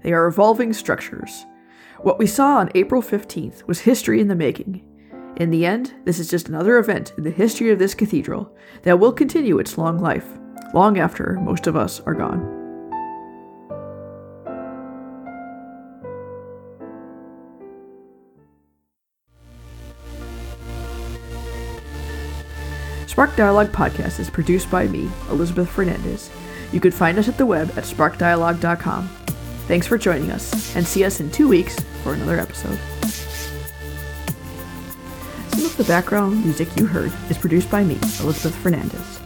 They 0.02 0.12
are 0.12 0.26
evolving 0.26 0.72
structures. 0.72 1.46
What 2.00 2.18
we 2.18 2.26
saw 2.26 2.58
on 2.58 2.70
April 2.74 3.00
15th 3.00 3.66
was 3.66 3.80
history 3.80 4.20
in 4.20 4.28
the 4.28 4.34
making. 4.34 4.82
In 5.36 5.50
the 5.50 5.64
end, 5.64 5.94
this 6.04 6.18
is 6.18 6.28
just 6.28 6.48
another 6.48 6.78
event 6.78 7.12
in 7.16 7.24
the 7.24 7.30
history 7.30 7.70
of 7.70 7.78
this 7.78 7.94
cathedral 7.94 8.54
that 8.82 8.98
will 8.98 9.12
continue 9.12 9.58
its 9.58 9.78
long 9.78 9.98
life, 9.98 10.26
long 10.74 10.98
after 10.98 11.38
most 11.40 11.66
of 11.66 11.76
us 11.76 12.00
are 12.00 12.14
gone. 12.14 12.62
Spark 23.06 23.36
Dialogue 23.36 23.70
Podcast 23.70 24.18
is 24.18 24.28
produced 24.28 24.68
by 24.70 24.88
me, 24.88 25.08
Elizabeth 25.30 25.68
Fernandez. 25.68 26.30
You 26.72 26.80
can 26.80 26.90
find 26.90 27.16
us 27.16 27.28
at 27.28 27.38
the 27.38 27.46
web 27.46 27.70
at 27.78 27.84
sparkdialogue.com. 27.84 29.23
Thanks 29.66 29.86
for 29.86 29.96
joining 29.96 30.30
us, 30.30 30.76
and 30.76 30.86
see 30.86 31.04
us 31.04 31.20
in 31.20 31.30
two 31.30 31.48
weeks 31.48 31.78
for 32.02 32.12
another 32.12 32.38
episode. 32.38 32.78
Some 35.48 35.64
of 35.64 35.76
the 35.78 35.84
background 35.84 36.44
music 36.44 36.68
you 36.76 36.84
heard 36.86 37.12
is 37.30 37.38
produced 37.38 37.70
by 37.70 37.82
me, 37.82 37.94
Elizabeth 38.20 38.54
Fernandez. 38.56 39.20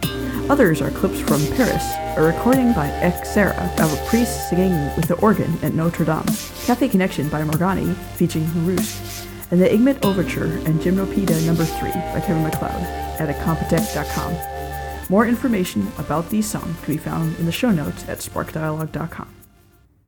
Others 0.49 0.81
are 0.81 0.91
clips 0.91 1.19
from 1.19 1.45
Paris, 1.57 1.83
a 2.17 2.21
recording 2.21 2.71
by 2.73 2.87
Exera 3.01 3.57
of 3.79 3.93
a 3.93 4.05
priest 4.07 4.49
singing 4.49 4.71
with 4.95 5.07
the 5.09 5.15
organ 5.15 5.53
at 5.61 5.73
Notre 5.73 6.05
Dame, 6.05 6.23
Cafe 6.65 6.87
Connection 6.87 7.27
by 7.27 7.41
Morgani 7.43 7.93
featuring 8.15 8.45
Rousse, 8.65 9.27
and 9.51 9.61
the 9.61 9.71
Egmont 9.71 10.05
Overture 10.05 10.45
and 10.65 10.79
Gymnopædia 10.79 11.45
No. 11.45 11.53
3 11.53 11.91
by 11.91 12.21
Kevin 12.25 12.43
MacLeod 12.43 12.81
at 13.19 13.35
incompetech.com. 13.35 14.37
More 15.09 15.27
information 15.27 15.91
about 15.97 16.29
these 16.29 16.49
songs 16.49 16.79
can 16.83 16.93
be 16.93 16.97
found 16.97 17.37
in 17.39 17.45
the 17.45 17.51
show 17.51 17.71
notes 17.71 18.07
at 18.07 18.19
sparkdialogue.com. 18.19 19.38